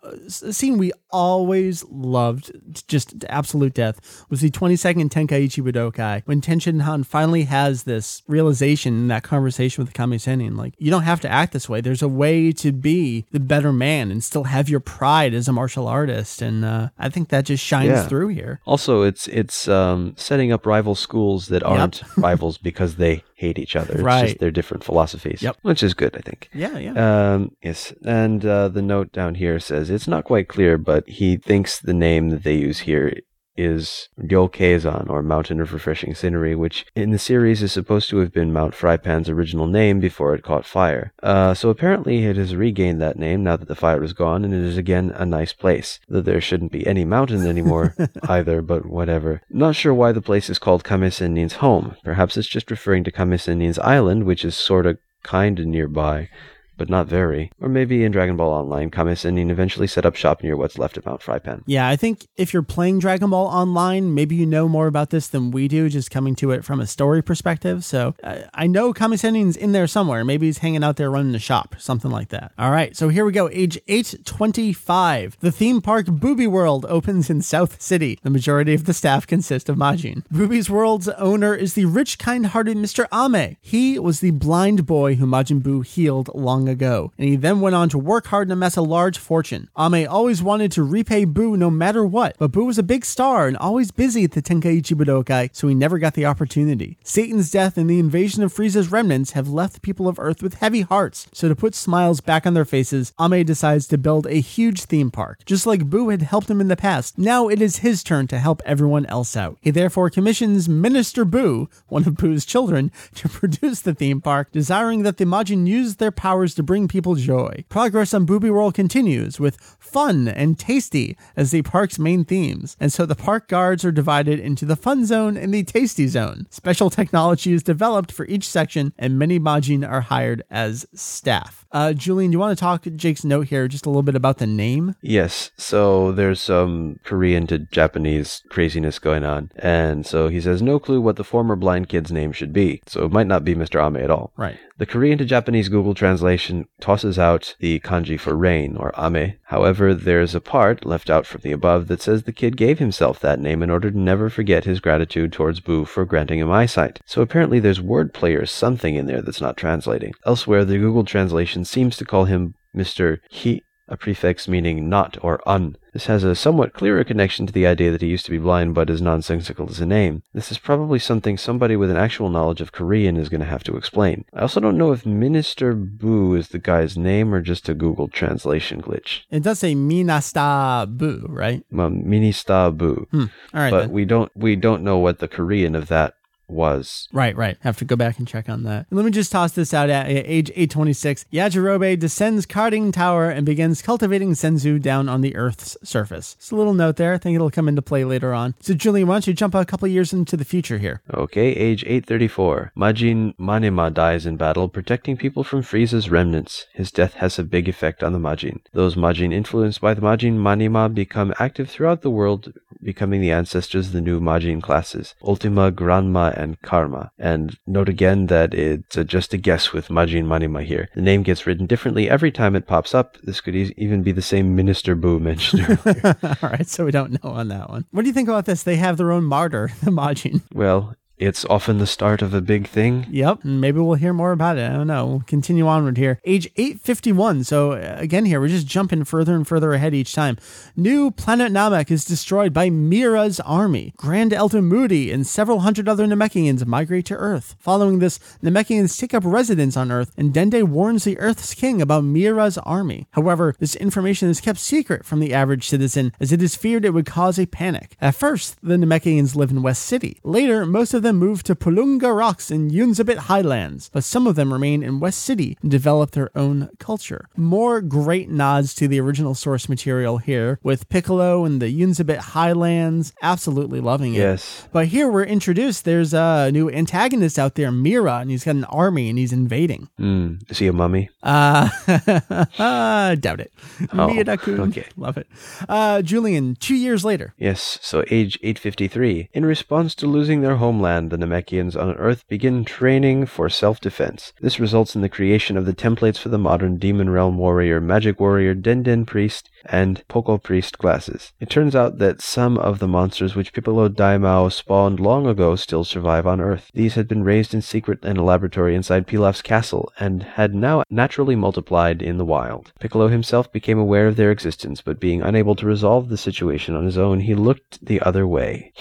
[0.64, 2.52] we always loved,
[2.88, 8.24] just to absolute death, was the 22nd Tenkaichi Budokai when Tenshin Han finally has this
[8.28, 10.58] realization in that conversation with Kame Sennin.
[10.58, 11.82] Like, you don't have to act this way.
[11.82, 15.54] There's a way to be the better man and still have your pride as a
[15.54, 16.42] martial artist.
[16.42, 18.08] And uh, I think that just shines Yeah.
[18.08, 18.60] through here.
[18.66, 23.76] Also, it's it's um, setting up rival schools that aren't rivals because they hate each
[23.76, 23.94] other.
[23.94, 24.26] It's Right.
[24.28, 25.44] just their different philosophies.
[25.44, 25.58] Yep.
[25.62, 26.50] Which is good, I think.
[26.54, 26.94] Yeah, yeah.
[27.34, 31.38] Um, yes, and uh, the note down here says it's not quite clear, but he
[31.38, 33.14] thinks the name that they use here
[33.58, 38.32] is Ryokeizan, or Mountain of Refreshing Scenery, which in the series is supposed to have
[38.32, 41.14] been Mount Frypan's original name before it caught fire.
[41.24, 44.54] Uh, so apparently it has regained that name now that the fire is gone, and
[44.54, 46.00] it is again a nice place.
[46.08, 49.42] Though there shouldn't be any mountain anymore either, but whatever.
[49.50, 51.96] Not sure why the place is called Kamisennin's home.
[52.04, 56.30] Perhaps it's just referring to Kamisennin's island, which is sorta kinda nearby
[56.78, 57.52] but not very.
[57.60, 60.98] Or maybe in Dragon Ball Online, Kame Sennin eventually set up shop near what's left
[60.98, 61.64] of Mount Frypan.
[61.66, 65.28] Yeah, I think if you're playing Dragon Ball Online, maybe you know more about this
[65.28, 67.84] than we do, just coming to it from a story perspective.
[67.84, 70.24] So uh, I know Kamisennin's in there somewhere.
[70.24, 72.52] Maybe he's hanging out there running a shop, something like that.
[72.58, 73.50] All right, so here we go.
[73.52, 75.38] Age 825.
[75.40, 78.20] The theme park Booby World opens in South City.
[78.24, 80.24] The majority of the staff consist of Majin.
[80.30, 83.08] Booby's World's owner is the rich, kind hearted Mr.
[83.14, 83.58] Ame.
[83.62, 87.76] He was the blind boy who Majin Buu healed long ago, and he then went
[87.76, 89.70] on to work hard and amass a large fortune.
[89.78, 93.48] Ame always wanted to repay Boo no matter what, but Boo was a big star
[93.48, 96.98] and always busy at the Tenkaichi Budokai, so he never got the opportunity.
[97.04, 100.56] Satan's death and the invasion of Frieza's remnants have left the people of Earth with
[100.56, 104.42] heavy hearts, so to put smiles back on their faces, Ame decides to build a
[104.42, 105.44] huge theme park.
[105.46, 108.40] Just like Boo had helped him in the past, now it is his turn to
[108.40, 109.58] help everyone else out.
[109.62, 115.04] He therefore commissions Minister Boo, one of Boo's children, to produce the theme park, desiring
[115.04, 117.64] that the Majin use their powers to bring people joy.
[117.70, 122.92] Progress on Booby World continues with fun and tasty as the park's main themes, and
[122.92, 126.48] so the park guards are divided into the fun zone and the tasty zone.
[126.50, 131.66] Special technology is developed for each section, and many Majin are hired as staff.
[131.72, 134.38] Uh, Julian, do you want to talk Jake's note here just a little bit about
[134.38, 134.96] the name?
[135.02, 139.52] Yes, so there's some Korean to Japanese craziness going on.
[139.58, 142.82] And so he says, no clue what the former blind kid's name should be.
[142.88, 143.86] So it might not be Mr.
[143.86, 144.32] Ame at all.
[144.38, 144.58] Right.
[144.78, 146.47] The Korean to Japanese Google translation
[146.80, 149.36] tosses out the kanji for rain, or ame.
[149.46, 153.20] However, there's a part left out from the above that says the kid gave himself
[153.20, 157.00] that name in order to never forget his gratitude towards Boo for granting him eyesight.
[157.06, 160.14] So apparently there's wordplay or something in there that's not translating.
[160.26, 163.20] Elsewhere, the Google translation seems to call him Mr.
[163.30, 165.78] He, a prefix meaning not or un.
[165.94, 168.76] This has a somewhat clearer connection to the idea that he used to be blind
[168.76, 170.22] but is nonsensical as a name.
[170.34, 173.64] This is probably something somebody with an actual knowledge of Korean is going to have
[173.64, 174.26] to explain.
[174.34, 178.08] I also don't know if Minister Boo is the guy's name or just a Google
[178.08, 179.22] translation glitch.
[179.32, 181.64] It does say Minasta Boo, right?
[181.72, 183.08] Well, Minista Boo.
[183.12, 183.26] Hmm.
[183.54, 183.72] All right.
[183.72, 183.92] but then.
[183.92, 186.14] we don't we don't know what the Korean of that
[186.48, 187.08] was.
[187.12, 187.58] Right, right.
[187.62, 188.88] Have to go back and check on that.
[188.92, 191.26] Let me just toss this out at age 826.
[191.32, 196.36] Yajirobe descends Karin Tower and begins cultivating Senzu down on the Earth's surface.
[196.36, 197.14] Just a little note there.
[197.14, 198.56] I think it'll come into play later on.
[198.60, 201.02] So, Julian, why don't you jump a couple years into the future here?
[201.14, 202.72] Okay, age 834.
[202.78, 206.66] Majin Manima dies in battle, protecting people from Frieza's remnants.
[206.74, 208.62] His death has a big effect on the Majin.
[208.74, 213.88] Those Majin influenced by the Majin Manima become active throughout the world, becoming the ancestors
[213.88, 217.12] of the new Majin classes, Ultima, Granma, and Karma.
[217.20, 220.90] And note again that it's just a guess with Majin Manima here.
[220.96, 223.18] The name gets written differently every time it pops up.
[223.24, 226.16] This could e- even be the same Minister Boo mentioned earlier.
[226.24, 227.86] All right, so we don't know on that one.
[227.92, 228.64] What do you think about this?
[228.64, 230.42] They have their own martyr, the Majin.
[230.54, 233.08] well, it's often the start of a big thing.
[233.10, 234.70] Yep, maybe we'll hear more about it.
[234.70, 235.06] I don't know.
[235.06, 236.20] We'll continue onward here.
[236.26, 237.44] Age 851.
[237.44, 240.38] So, uh, again, here, we're just jumping further and further ahead each time.
[240.76, 243.94] New planet Namek is destroyed by Mira's army.
[243.98, 247.56] Grand Elder Muri and several hundred other Namekians migrate to Earth.
[247.60, 252.04] Following this, Namekians take up residence on Earth, and Dende warns the Earth's king about
[252.04, 253.08] Mira's army.
[253.12, 256.94] However, this information is kept secret from the average citizen, as it is feared it
[256.94, 257.96] would cause a panic.
[258.00, 260.20] At first, the Namekians live in West City.
[260.24, 264.52] Later, most of them move to Pulunga Rocks in Yunzabit Highlands, but some of them
[264.52, 267.30] remain in West City and develop their own culture.
[267.38, 273.14] More great nods to the original source material here, with Piccolo and the Yunzabit Highlands.
[273.22, 274.20] Absolutely loving it.
[274.20, 274.68] Yes.
[274.74, 275.86] But here we're introduced.
[275.86, 279.88] There's a new antagonist out there, Mira, and he's got an army and he's invading.
[279.98, 280.36] Hmm.
[280.50, 281.10] Is he a mummy?
[281.24, 281.70] Uh,
[283.16, 283.52] doubt it.
[283.94, 284.60] Oh, Mira-kun.
[284.60, 284.86] okay.
[284.98, 285.28] Love it.
[285.70, 287.34] Uh, Julian, two years later.
[287.38, 289.30] Yes, so age 853.
[289.34, 294.34] In response to losing their homeland, the Namekians on Earth begin training for self defense.
[294.42, 298.20] This results in the creation of the templates for the modern Demon Realm Warrior, Magic
[298.20, 301.34] Warrior, Denden Priest, and Poco Priest classes.
[301.40, 305.84] It turns out that some of the monsters which Piccolo Daimao spawned long ago still
[305.84, 306.70] survive on Earth.
[306.74, 310.84] These had been raised in secret in a laboratory inside Pilaf's castle and had now
[310.90, 312.74] naturally multiplied in the wild.
[312.80, 316.86] Piccolo himself became aware of their existence, but being unable to resolve the situation on
[316.86, 318.72] his own, he looked the other way.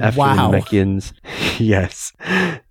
[0.00, 0.50] After Wow.
[0.50, 1.12] the Namekians,
[1.60, 2.12] yes,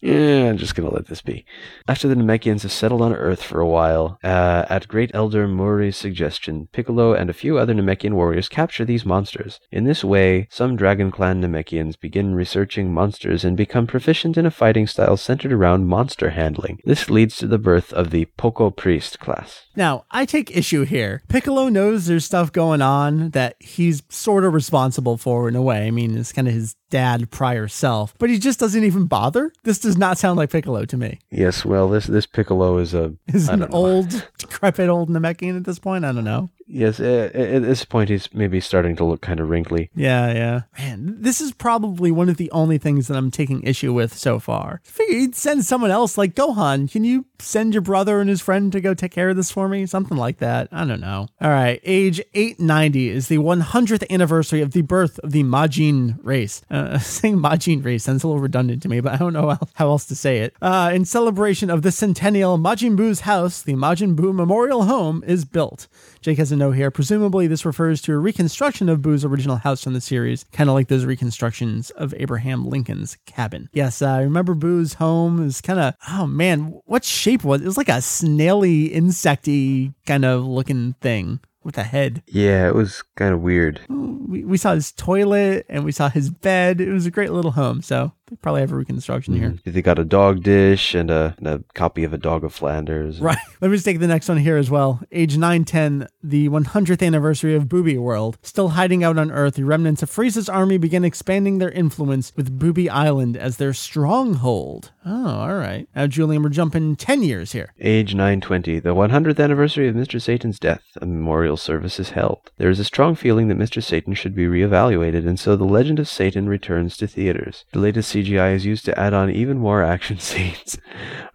[0.01, 1.45] yeah, I'm just gonna let this be.
[1.87, 5.95] After the Namekians have settled on Earth for a while, uh, at Great Elder Muri's
[5.95, 9.59] suggestion, Piccolo and a few other Namekian warriors capture these monsters.
[9.71, 14.51] In this way, some Dragon Clan Namekians begin researching monsters and become proficient in a
[14.51, 16.79] fighting style centered around monster handling.
[16.83, 19.67] This leads to the birth of the Poco Priest class.
[19.75, 21.21] Now, I take issue here.
[21.27, 25.87] Piccolo knows there's stuff going on that he's sort of responsible for in a way.
[25.87, 29.51] I mean, it's kind of his dad prior self, but he just doesn't even bother.
[29.63, 31.19] This does not sound like Piccolo to me.
[31.29, 33.67] Yes, well, this this Piccolo is a Is an know.
[33.71, 36.05] old, decrepit old Namekian at this point?
[36.05, 36.49] I don't know.
[36.73, 39.89] Yes, a- a- at this point he's maybe starting to look kind of wrinkly.
[39.93, 40.61] Yeah, yeah.
[40.77, 44.39] Man, this is probably one of the only things that I'm taking issue with so
[44.39, 44.79] far.
[44.85, 46.89] I figure you'd send someone else like Gohan.
[46.89, 49.67] Can you send your brother and his friend to go take care of this for
[49.67, 49.85] me?
[49.85, 50.69] Something like that.
[50.71, 51.27] I don't know.
[51.41, 51.81] All right.
[51.83, 56.61] Age 890 is the 100th anniversary of the birth of the Majin race.
[56.71, 59.87] Uh, saying Majin race sounds a little redundant to me, but I don't know how,
[59.87, 60.55] else to say it.
[60.61, 65.43] Uh, in celebration of the centennial, Majin Buu's house, the Majin Buu Memorial Home, is
[65.43, 65.87] built.
[66.21, 66.91] Jake has a note here.
[66.91, 70.75] Presumably, this refers to a reconstruction of Boo's original house from the series, kind of
[70.75, 73.69] like those reconstructions of Abraham Lincoln's cabin.
[73.73, 77.63] Yes, uh, I remember Boo's home is kind of, oh man, what shape was it?
[77.63, 82.23] It was like a snaily, insecty kind of looking thing with a head.
[82.27, 83.81] Yeah, it was kind of weird.
[83.89, 86.81] We, we saw his toilet and we saw his bed.
[86.81, 87.81] It was a great little home.
[87.81, 89.49] So they probably have a reconstruction here.
[89.49, 92.53] Mm, they got a dog dish and a, and a copy of a dog of
[92.53, 93.19] Flanders.
[93.19, 93.37] Right.
[93.59, 95.01] Let me just take the next one here as well.
[95.11, 98.37] Age 910, the 100th anniversary of Booby World.
[98.41, 102.57] Still hiding out on Earth, the remnants of Frieza's army begin expanding their influence with
[102.57, 104.91] Booby Island as their stronghold.
[105.05, 105.89] Oh, all right.
[105.93, 107.73] Now, Julian, we're jumping 10 years here.
[107.81, 110.21] Age 920, the 100th anniversary of Mr.
[110.21, 112.51] Satan's death, a memorial service is held.
[112.57, 113.83] There is a strong feeling that Mr.
[113.83, 117.65] Satan should be reevaluated, and so The Legend of Satan returns to theaters.
[117.73, 120.77] The latest CGI is used to add on even more action scenes.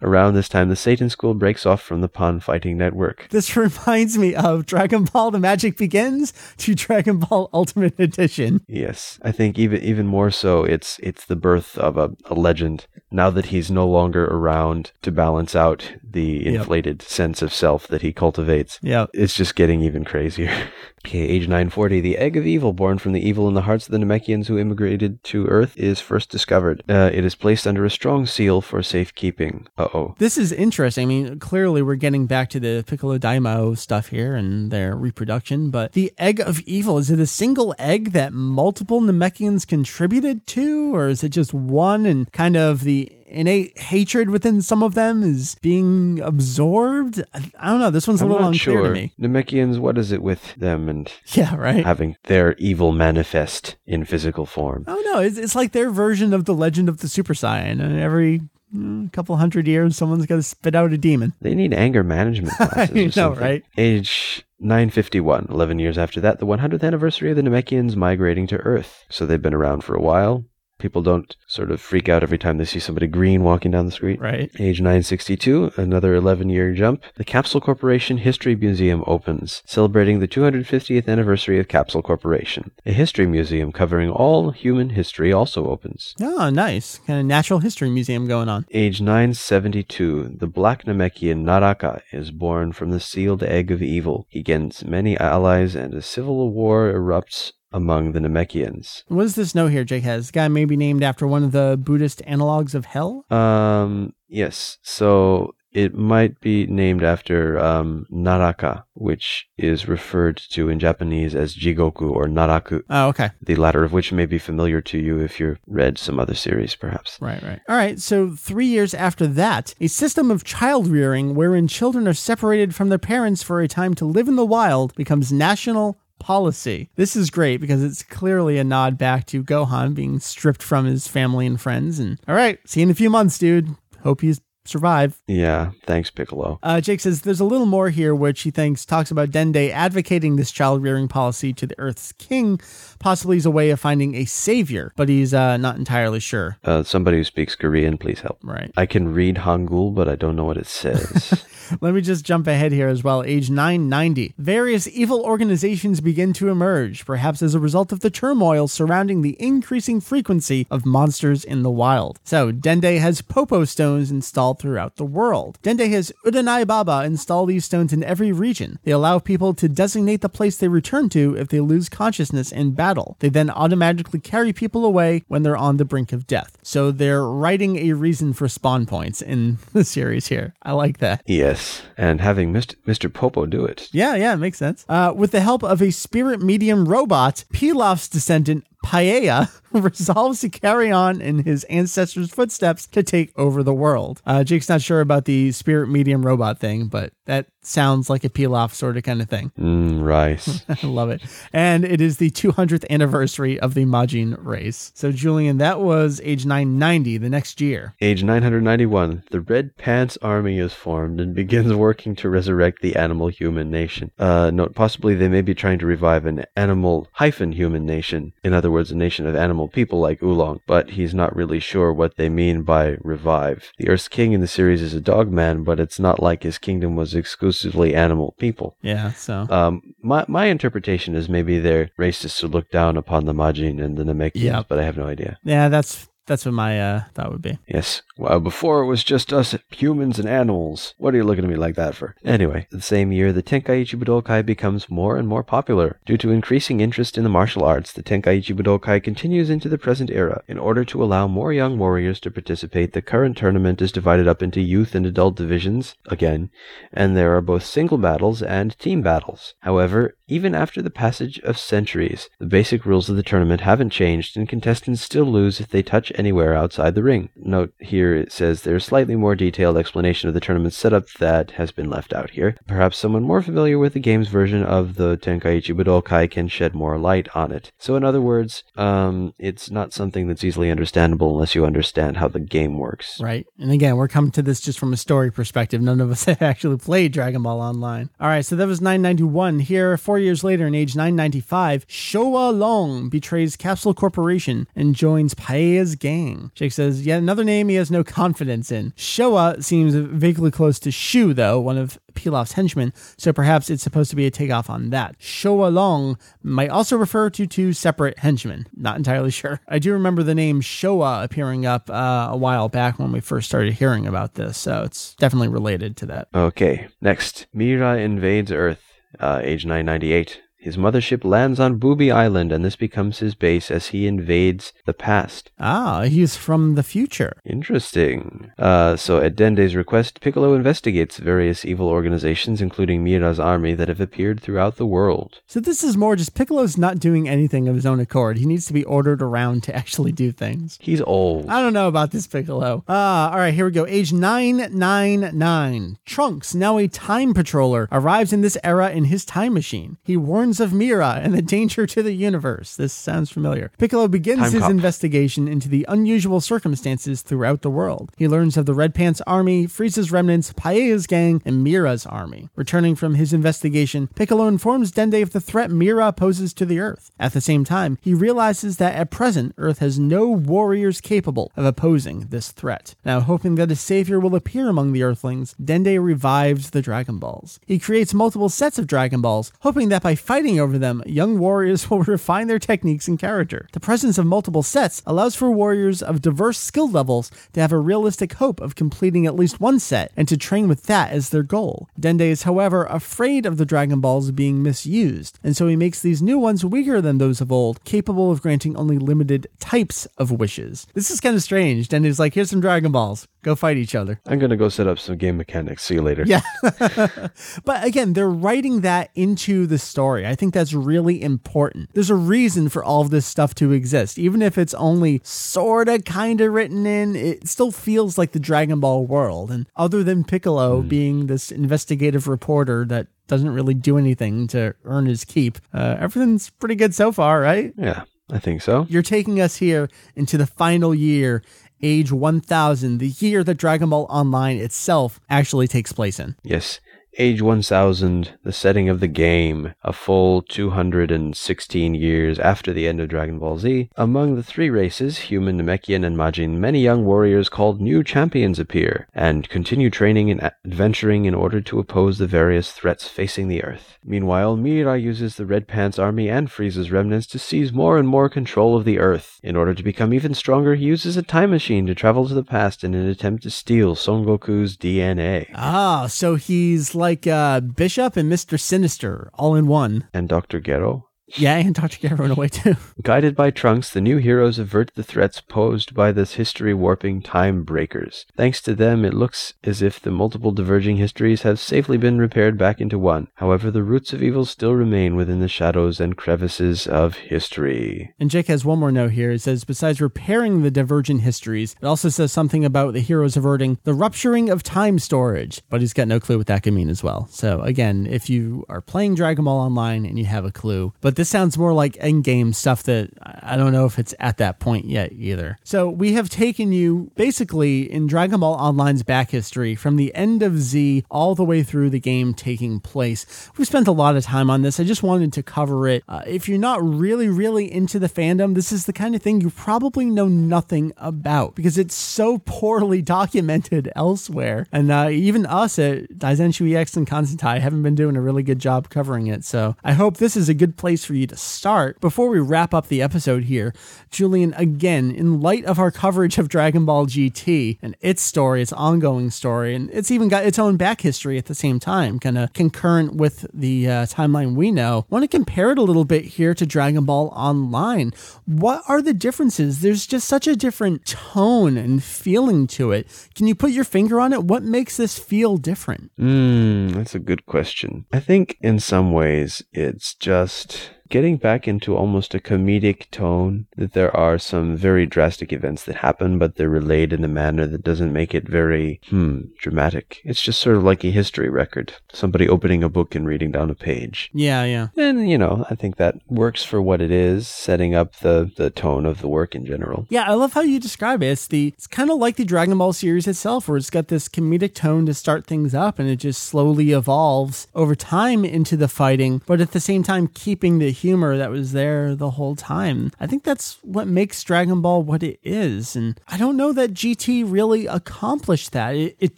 [0.01, 3.27] Around this time, the Satan School breaks off from the Pon Fighting Network.
[3.29, 8.61] This reminds me of Dragon Ball The Magic Begins to Dragon Ball Ultimate Edition.
[8.67, 12.87] Yes, I think even even more so, it's it's the birth of a, a legend.
[13.09, 16.55] Now that he's no longer around to balance out the Yep.
[16.55, 19.05] inflated sense of self that he cultivates, Yeah.
[19.13, 20.51] it's just getting even crazier.
[21.05, 22.01] okay, age 940.
[22.01, 24.57] The egg of evil born from the evil in the hearts of the Namekians who
[24.57, 26.83] immigrated to Earth is first discovered.
[26.89, 29.67] Uh, it is placed under a strong seal for safekeeping.
[29.77, 30.15] Uh oh.
[30.17, 31.03] This is interesting.
[31.03, 35.69] I mean, clearly we're getting back to the Piccolo Daimao stuff here and their reproduction,
[35.69, 40.93] but the egg of evil, is it a single egg that multiple Namekians contributed to,
[40.95, 42.96] or is it just one and kind of the
[43.27, 47.21] innate hatred within some of them is being absorbed?
[47.33, 47.89] I, I don't know.
[47.89, 48.87] This one's a I'm little unclear sure.
[48.87, 49.13] to me.
[49.19, 51.85] Namekians, what is it with them and Yeah, right.
[51.85, 54.85] having their evil manifest in physical form?
[54.87, 55.19] Oh don't.
[55.25, 57.81] It's, it's like their version of the legend of the Super Saiyan.
[57.81, 58.41] And every
[58.73, 61.33] mm, couple hundred years, someone's got to spit out a demon.
[61.41, 62.95] They need anger management classes.
[62.95, 63.43] I know, something.
[63.43, 63.63] right?
[63.77, 69.05] Age 951, 11 years after that, the 100th anniversary of the Namekians migrating to Earth.
[69.09, 70.43] So they've been around for a while.
[70.79, 73.91] People don't sort of freak out every time they see somebody green walking down the
[73.91, 74.19] street.
[74.19, 74.51] Right.
[74.59, 77.03] Age 962, another 11 year jump.
[77.15, 82.71] The Capsule Corporation History Museum opens, celebrating the 250th anniversary of Capsule Corporation.
[82.85, 86.13] A history museum covering all human history also opens.
[86.21, 86.99] Oh, nice.
[87.07, 88.65] Kind of natural history museum going on.
[88.71, 94.27] Age 972, the Black Namekian Naraka is born from the sealed egg of evil.
[94.29, 99.03] He gains many allies and a civil war erupts among the Namekians.
[99.07, 100.31] What does this note here, Jake has?
[100.31, 103.25] Guy may be named after one of the Buddhist analogs of hell?
[103.29, 110.79] Um, yes, so it might be named after um, Naraka, which is referred to in
[110.79, 113.29] Japanese as Jigoku or Naraku, Oh, okay.
[113.41, 116.73] the latter of which may be familiar to you if you've read some other series,
[116.73, 117.17] perhaps.
[117.21, 117.59] Right, right.
[117.69, 122.13] All right, so three years after that, a system of child rearing wherein children are
[122.13, 126.89] separated from their parents for a time to live in the wild becomes national policy.
[126.95, 131.07] This is great because it's clearly a nod back to Gohan being stripped from his
[131.07, 131.99] family and friends.
[131.99, 133.75] And all right, see you in a few months, dude.
[134.01, 134.35] Hope you
[134.67, 135.21] survive.
[135.27, 136.59] Yeah, thanks, Piccolo.
[136.63, 140.35] Uh, Jake says there's a little more here, which he thinks talks about Dende advocating
[140.35, 142.59] this child rearing policy to the Earth's king,
[142.99, 146.57] possibly as a way of finding a savior, but he's uh, not entirely sure.
[146.63, 148.39] Uh, somebody who speaks Korean, please help.
[148.43, 148.71] Right.
[148.77, 151.43] I can read Hangul, but I don't know what it says.
[151.81, 153.23] Let me just jump ahead here as well.
[153.23, 154.33] Age 990.
[154.37, 159.35] Various evil organizations begin to emerge, perhaps as a result of the turmoil surrounding the
[159.39, 162.19] increasing frequency of monsters in the wild.
[162.23, 165.59] So, Dende has Popo stones installed throughout the world.
[165.63, 168.79] Dende has Udanai Baba install these stones in every region.
[168.83, 172.71] They allow people to designate the place they return to if they lose consciousness in
[172.71, 173.17] battle.
[173.19, 176.57] They then automatically carry people away when they're on the brink of death.
[176.63, 180.53] So, they're writing a reason for spawn points in the series here.
[180.63, 181.21] I like that.
[181.25, 183.13] yes, and having Mr.
[183.13, 183.89] Popo do it.
[183.91, 184.85] Yeah, yeah, it makes sense.
[184.89, 190.91] Uh, with the help of a spirit medium robot, Pilaf's descendant Paella resolves to carry
[190.91, 194.21] on in his ancestors' footsteps to take over the world.
[194.25, 198.29] Uh, Jake's not sure about the spirit medium robot thing, but that sounds like a
[198.29, 199.51] Pilaf sort of kind of thing.
[199.59, 200.63] Mm, rice.
[200.69, 201.21] I love it.
[201.51, 204.91] And it is the 200th anniversary of the Majin race.
[204.95, 207.93] So, Julian, that was age 990 the next year.
[207.99, 213.27] Age 991, the Red Pants Army is formed and begins working to resurrect the animal
[213.27, 214.11] human nation.
[214.17, 218.31] Uh, note, possibly they may be trying to revive an animal hyphen human nation.
[218.43, 221.91] In other words, a nation of animal people like Oolong, but he's not really sure
[221.93, 223.71] what they mean by revive.
[223.77, 226.57] The Earth's king in the series is a dog man, but it's not like his
[226.57, 228.75] kingdom was exclusively animal people.
[228.81, 229.47] Yeah, so.
[229.49, 233.97] Um, my my interpretation is maybe they're racist to look down upon the Majin and
[233.97, 234.63] the Namekians, Yeah.
[234.67, 235.37] but I have no idea.
[235.43, 237.57] yeah, that's that's what my uh, thought would be.
[237.67, 238.01] Yes.
[238.17, 240.93] Well, before it was just us humans and animals.
[240.97, 242.15] What are you looking at me like that for?
[242.23, 245.99] Anyway, the same year, the Tenkaichi Budokai becomes more and more popular.
[246.05, 250.09] Due to increasing interest in the martial arts, the Tenkaichi Budokai continues into the present
[250.09, 250.43] era.
[250.47, 254.43] In order to allow more young warriors to participate, the current tournament is divided up
[254.43, 256.49] into youth and adult divisions, again,
[256.91, 259.53] and there are both single battles and team battles.
[259.61, 264.35] However, even after the passage of centuries, the basic rules of the tournament haven't changed,
[264.35, 267.29] and contestants still lose if they touch anywhere outside the ring.
[267.35, 271.71] Note here it says there's slightly more detailed explanation of the tournament setup that has
[271.71, 272.57] been left out here.
[272.67, 276.97] Perhaps someone more familiar with the game's version of the Tenkaichi Budokai can shed more
[276.97, 277.71] light on it.
[277.77, 282.27] So, in other words, um, it's not something that's easily understandable unless you understand how
[282.27, 283.19] the game works.
[283.21, 283.45] Right.
[283.59, 285.81] And again, we're coming to this just from a story perspective.
[285.81, 288.09] None of us have actually played Dragon Ball Online.
[288.19, 289.59] All right, so that was 991.
[289.59, 295.93] Here, four years later, in age 995, Showa Long betrays Capsule Corporation and joins Paea's
[295.93, 296.49] gang.
[296.55, 298.93] Jake says, yet another name he has no confidence in.
[298.97, 304.09] Showa seems vaguely close to Shu, though, one of Pilaf's henchmen, so perhaps it's supposed
[304.09, 305.19] to be a takeoff on that.
[305.19, 308.65] Showa Long might also refer to two separate henchmen.
[308.75, 309.61] Not entirely sure.
[309.67, 313.47] I do remember the name Showa appearing up uh, a while back when we first
[313.47, 316.27] started hearing about this, so it's definitely related to that.
[316.33, 317.45] Okay, next.
[317.53, 318.86] Mira invades Earth,
[319.19, 320.41] uh, age 998.
[320.67, 324.93] His mothership lands on Booby Island, and this becomes his base as he invades the
[324.93, 325.49] past.
[325.57, 327.37] Ah, he's from the future.
[327.45, 328.51] Interesting.
[328.59, 334.01] Uh, so, at Dende's request, Piccolo investigates various evil organizations, including Mira's army, that have
[334.01, 335.39] appeared throughout the world.
[335.47, 338.37] So this is more just Piccolo's not doing anything of his own accord.
[338.37, 340.77] He needs to be ordered around to actually do things.
[340.81, 341.47] He's old.
[341.47, 342.83] I don't know about this Piccolo.
[342.89, 343.85] Ah, all right, here we go.
[343.87, 345.97] Age 999.
[346.05, 349.95] Trunks, now a time patroller, arrives in this era in his time machine.
[350.03, 352.75] He warns of Mira and the danger to the universe.
[352.75, 353.71] This sounds familiar.
[353.77, 354.71] Piccolo begins Time his cop.
[354.71, 358.11] investigation into the unusual circumstances throughout the world.
[358.17, 362.49] He learns of the Red Pants army, Frieza's remnants, Paea's gang, and Mira's army.
[362.55, 367.11] Returning from his investigation, Piccolo informs Dende of the threat Mira poses to the Earth.
[367.19, 371.65] At the same time, he realizes that at present, Earth has no warriors capable of
[371.65, 372.95] opposing this threat.
[373.03, 377.59] Now, hoping that a savior will appear among the Earthlings, Dende revives the Dragon Balls.
[377.65, 381.89] He creates multiple sets of Dragon Balls, hoping that by fighting over them, young warriors
[381.89, 383.67] will refine their techniques and character.
[383.73, 387.79] The presence of multiple sets allows for warriors of diverse skill levels to have a
[387.79, 391.41] realistic hope of completing at least one set and to train with that as their
[391.41, 391.89] goal.
[391.99, 396.21] Dende is, however, afraid of the Dragon Balls being misused, and so he makes these
[396.21, 400.85] new ones weaker than those of old, capable of granting only limited types of wishes.
[400.93, 401.89] This is kind of strange.
[401.89, 403.27] Dende's like, here's some Dragon Balls.
[403.47, 404.19] Go fight each other.
[404.27, 405.85] I'm gonna go set up some game mechanics.
[405.85, 406.25] See you later.
[406.25, 406.41] Yeah.
[407.63, 410.26] but again, they're writing that into the story.
[410.27, 411.89] I think that's really important.
[411.93, 414.19] There's a reason for all of this stuff to exist.
[414.19, 418.39] Even if it's only sort of kind of written in, it still feels like the
[418.39, 419.51] Dragon Ball world.
[419.51, 425.05] And other than Piccolo being this investigative reporter that doesn't really do anything to earn
[425.05, 427.73] his keep, uh, everything's pretty good so far, right?
[427.77, 428.85] Yeah, I think so.
[428.89, 431.43] You're taking us here into the final year,
[431.81, 436.35] age 1000, the year that Dragon Ball Online itself actually takes place in.
[436.43, 436.79] Yes.
[437.19, 443.09] Age 1000, the setting of the game, a full 216 years after the end of
[443.09, 443.89] Dragon Ball Z.
[443.95, 449.07] Among the three races, human, Namekian, and Majin, many young warriors called new champions appear
[449.15, 453.97] and continue training and adventuring in order to oppose the various threats facing the Earth.
[454.05, 458.29] Meanwhile, Mira uses the Red Pants army and Frieza's remnants to seize more and more
[458.29, 459.39] control of the Earth.
[459.41, 462.43] In order to become even stronger, he uses a time machine to travel to the
[462.43, 465.49] past in an attempt to steal Son Goku's DNA.
[465.55, 468.59] Ah, so he's like uh, Bishop and Mr.
[468.59, 470.07] Sinister all in one.
[470.13, 470.59] And Dr.
[470.59, 471.06] Gero?
[471.35, 471.99] Yeah, and Dr.
[471.99, 472.75] Gero in a way too.
[473.01, 477.63] Guided by Trunks, the new heroes avert the threats posed by this history warping time
[477.63, 478.25] breakers.
[478.37, 482.57] Thanks to them, it looks as if the multiple diverging histories have safely been repaired
[482.57, 483.27] back into one.
[483.35, 488.13] However, the roots of evil still remain within the shadows and crevices of history.
[488.19, 489.31] And Jake has one more note here.
[489.31, 493.79] It says, besides repairing the divergent histories, it also says something about the heroes averting
[493.83, 495.61] the rupturing of time storage.
[495.69, 497.27] But he's got no clue what that could mean as well.
[497.31, 501.16] So again, if you are playing Dragon Ball Online and you have a clue, but
[501.17, 504.85] this sounds more like endgame stuff that I don't know if it's at that point
[504.85, 505.57] yet either.
[505.63, 510.43] So we have taken you basically in Dragon Ball Online's back history from the end
[510.43, 513.49] of Z all the way through the game taking place.
[513.57, 514.79] We spent a lot of time on this.
[514.79, 516.03] I just wanted to cover it.
[516.07, 519.41] Uh, if you're not really, really into the fandom, this is the kind of thing
[519.41, 524.67] you probably know nothing about because it's so poorly documented elsewhere.
[524.71, 528.59] And uh, even us at Daizenshuu EX and Kanzentai haven't been doing a really good
[528.59, 529.43] job covering it.
[529.43, 531.99] So I hope this is a good place for you to start.
[532.01, 533.73] Before we wrap up the episode here,
[534.11, 538.73] Julian, again, in light of our coverage of Dragon Ball GT and its story, its
[538.73, 542.37] ongoing story, and it's even got its own back history at the same time, kind
[542.37, 546.25] of concurrent with the uh, timeline we know, want to compare it a little bit
[546.25, 548.11] here to Dragon Ball Online.
[548.45, 549.79] What are the differences?
[549.79, 553.07] There's just such a different tone and feeling to it.
[553.33, 554.43] Can you put your finger on it?
[554.43, 556.11] What makes this feel different?
[556.17, 558.05] Hmm, that's a good question.
[558.11, 563.93] I think in some ways it's just getting back into almost a comedic tone that
[563.93, 567.83] there are some very drastic events that happen but they're relayed in a manner that
[567.83, 572.47] doesn't make it very hmm dramatic it's just sort of like a history record somebody
[572.47, 574.87] opening a book and reading down a page Yeah, yeah.
[574.97, 578.69] and you know i think that works for what it is setting up the the
[578.69, 581.27] tone of the work in general Yeah, I love how you describe it.
[581.27, 584.29] It's the it's kind of like the Dragon Ball series itself, where it's got this
[584.29, 588.87] comedic tone to start things up, and it just slowly evolves over time into the
[588.87, 593.11] fighting, but at the same time keeping the humor that was there the whole time.
[593.19, 596.93] I think that's what makes Dragon Ball what it is, and I don't know that
[596.93, 598.95] GT really accomplished that.
[598.95, 599.37] It, it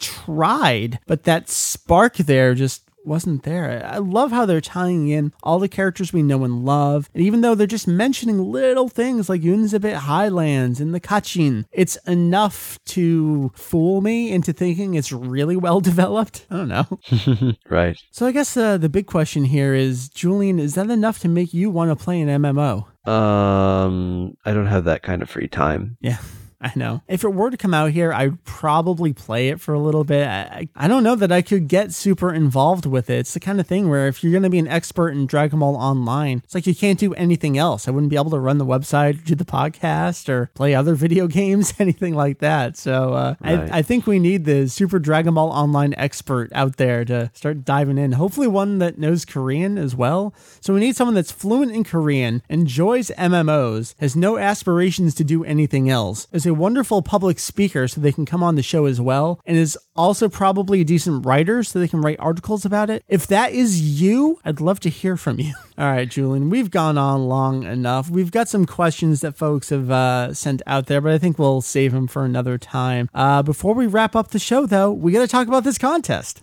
[0.00, 3.84] tried, but that spark there just wasn't there.
[3.84, 7.08] I love how they're tying in all the characters we know and love.
[7.14, 11.96] And even though they're just mentioning little things like Yunzabit Highlands and the Kachin, it's
[12.06, 16.46] enough to fool me into thinking it's really well developed.
[16.50, 17.54] I don't know.
[17.68, 21.28] right So I guess uh, the big question here is, Julian, is that enough to
[21.28, 22.86] make you want to play an MMO?
[23.08, 26.18] um i don't have that kind of free time Yeah.
[26.62, 27.02] I know.
[27.08, 30.26] If it were to come out here, I'd probably play it for a little bit.
[30.26, 33.20] I, I don't know that I could get super involved with it.
[33.20, 35.60] It's the kind of thing where if you're going to be an expert in Dragon
[35.60, 37.88] Ball Online, it's like you can't do anything else.
[37.88, 41.26] I wouldn't be able to run the website, do the podcast, or play other video
[41.26, 42.76] games, anything like that.
[42.76, 43.70] So uh, Right.
[43.72, 47.64] I, I think we need the super Dragon Ball Online expert out there to start
[47.64, 48.12] diving in.
[48.12, 50.34] Hopefully, one that knows Korean as well.
[50.60, 55.42] So we need someone that's fluent in Korean, enjoys MMOs, has no aspirations to do
[55.44, 59.00] anything else, is a wonderful public speaker so they can come on the show as
[59.00, 63.02] well, and is also probably a decent writer so they can write articles about it.
[63.08, 65.54] If that is you, I'd love to hear from you.
[65.78, 68.10] All right, Julian, we've gone on long enough.
[68.10, 71.62] We've got some questions that folks have uh, sent out there, but I think we'll
[71.62, 73.08] save them for another time.
[73.14, 76.42] Uh, before we wrap up the show, though, we got to talk about this contest.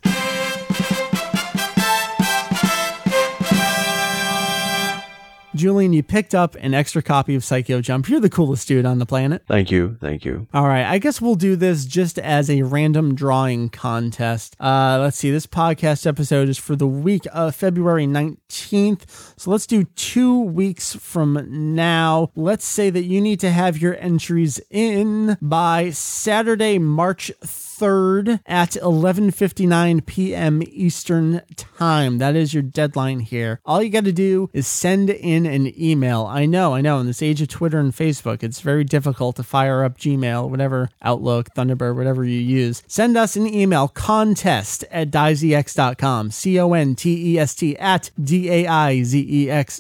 [5.57, 8.07] Julian, you picked up an extra copy of Saikyo Jump.
[8.07, 9.43] You're the coolest dude on the planet.
[9.47, 13.15] thank you thank you All right, I guess we'll do this just as a random
[13.15, 14.55] drawing contest.
[14.59, 19.03] Uh, let's see, this podcast episode is for the week of February 19th.
[19.37, 22.31] So let's do two weeks from now.
[22.35, 28.71] Let's say that you need to have your entries in by Saturday, March 3rd at
[28.71, 30.63] 11:59 p.m.
[30.65, 32.17] Eastern Time.
[32.17, 33.59] That is your deadline here.
[33.65, 36.25] All you got to do is send in an email.
[36.25, 39.43] I know, I know, in this age of Twitter and Facebook, it's very difficult to
[39.43, 42.84] fire up Gmail, whatever Outlook, Thunderbird, whatever you use.
[42.88, 46.32] Send us an email contest at daizex.com.
[46.32, 49.80] C O N T E S T at D A I Z E X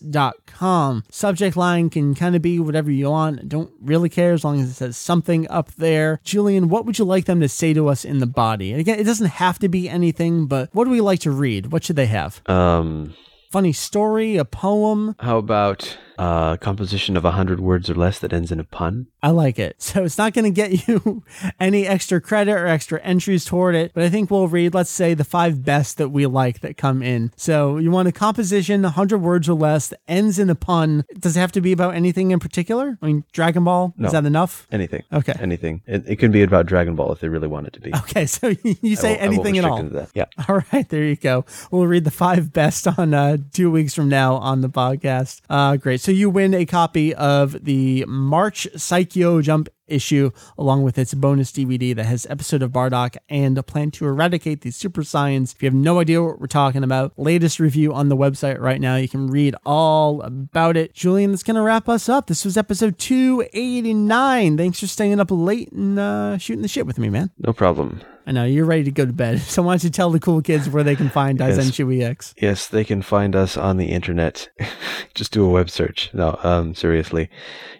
[0.59, 1.03] dot.
[1.11, 3.47] Subject line can kind of be whatever you want.
[3.49, 6.19] Don't really care as long as it says something up there.
[6.23, 8.71] Julian, what would you like them to say to us in the body?
[8.71, 11.71] And again, it doesn't have to be anything, but what do we like to read?
[11.71, 12.41] What should they have?
[12.49, 13.13] um
[13.51, 15.15] Funny story, a poem?
[15.19, 19.07] how about uh, composition of a hundred words or less that ends in a pun.
[19.23, 19.75] I like it.
[19.87, 21.23] So it's not going to get you
[21.59, 25.13] any extra credit or extra entries toward it, but I think we'll read, let's say,
[25.13, 27.31] the five best that we like that come in.
[27.35, 31.05] So you want a composition, 100 words or less, that ends in a pun.
[31.17, 32.97] Does it have to be about anything in particular?
[33.01, 34.07] I mean, Dragon Ball, No.
[34.07, 34.67] is that enough?
[34.71, 35.03] Anything.
[35.11, 35.33] Okay.
[35.39, 35.81] Anything.
[35.87, 37.93] It, it can be about Dragon Ball if they really want it to be.
[37.95, 38.47] Okay, so
[38.81, 40.07] you say I won't- I won't anything at all.
[40.13, 40.25] Yeah.
[40.47, 41.45] All right, there you go.
[41.71, 45.41] We'll read the five best on uh, two weeks from now on the podcast.
[45.49, 46.01] Uh, great.
[46.07, 51.51] So you win a copy of the March Saikyo Jump issue along with its bonus
[51.51, 55.53] DVD that has episode of Bardock and a plan to eradicate the Super Saiyans.
[55.53, 58.79] If you have no idea what we're talking about, latest review on the website right
[58.79, 58.95] now.
[58.95, 60.93] You can read all about it.
[60.93, 62.27] Julian, that's to wrap us up.
[62.27, 64.55] This was episode 289.
[64.55, 67.31] Thanks for staying up late and uh, shooting the shit with me, man.
[67.37, 67.99] No problem.
[68.27, 69.41] I know you're ready to go to bed.
[69.47, 71.79] So why don't you tell the cool kids where they can find Yes.
[71.79, 72.33] EX?
[72.39, 74.49] Yes, they can find us on the internet.
[75.15, 76.11] Just do a web search.
[76.13, 77.29] No, um, seriously.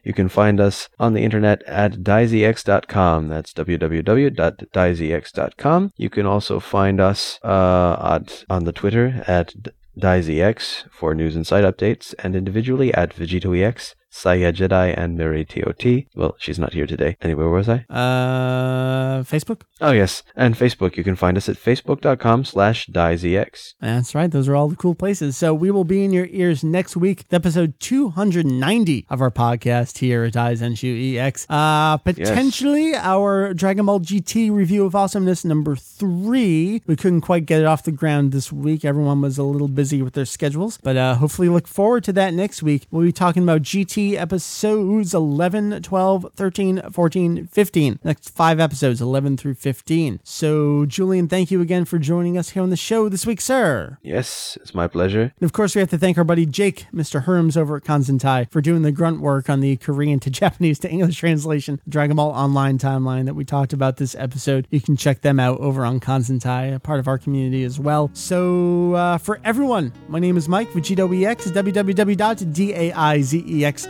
[0.04, 3.28] You can find us on the internet at daizex.com.
[3.28, 5.94] That's www.daizex.com.
[5.98, 11.36] You can also find us uh, at, on the Twitter at D- DaizEX for news
[11.36, 16.06] and site updates, and individually at VegettoEX, SaiyaJedi, and Mary TOT.
[16.16, 17.18] Well, she's not here today.
[17.22, 17.86] Anyway, where was I?
[17.90, 19.62] Uh, Facebook?
[19.80, 20.24] Oh, yes.
[20.36, 20.98] And Facebook.
[20.98, 23.74] You can find us at facebook.com slash DaizEX.
[23.80, 24.32] That's right.
[24.32, 25.38] Those are all the cool places.
[25.38, 30.24] So we will be in your ears next week, episode 290 of our podcast here
[30.24, 31.46] at Daizenshuu EX.
[31.50, 36.82] Uh, potentially our Dragon Ball GT review of awesomeness number three.
[36.88, 38.84] We couldn't quite get it off the ground this week.
[38.84, 42.34] Everyone was a little busy with their schedules, but uh, hopefully look forward to that
[42.34, 42.88] next week.
[42.92, 48.00] We'll be talking about GT episodes 11, 12, 13, 14, 15.
[48.04, 50.20] Next five episodes, 11 through 15.
[50.24, 53.98] So, Julian, thank you again for joining us here on the show this week, sir.
[54.04, 55.34] Yes, it's my pleasure.
[55.40, 57.26] And of course, we have to thank our buddy Jake, Mr.
[57.26, 60.90] Herms over at Kanzentai, for doing the grunt work on the Korean to Japanese to
[60.90, 64.68] English translation Dragon Ball Online timeline that we talked about this episode.
[64.70, 68.12] You can check them out over on Kanzentai, a part of our community as well.
[68.14, 70.72] So, uh, for everyone, my name is Mike.
[70.72, 73.87] Vegetto EX is www.daizex.com.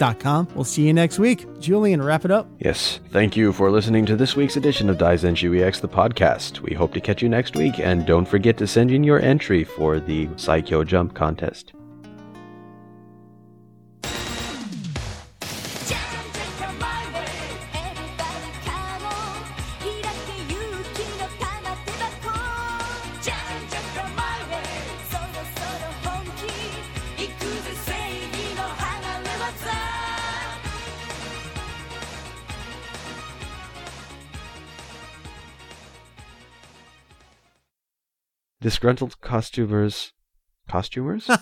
[0.56, 1.46] We'll see you next week.
[1.60, 2.48] Julian, wrap it up.
[2.60, 6.62] Yes, thank you for listening to this week's edition of Daizenshuu EX, the podcast.
[6.62, 9.64] We hope to catch you next week, and don't forget to send in your entry
[9.64, 11.74] for the Saikyo Jump contest.
[38.68, 40.12] Disgruntled costumers.
[40.68, 41.30] Costumers?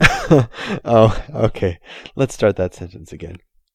[0.84, 1.80] oh, okay.
[2.14, 3.38] Let's start that sentence again.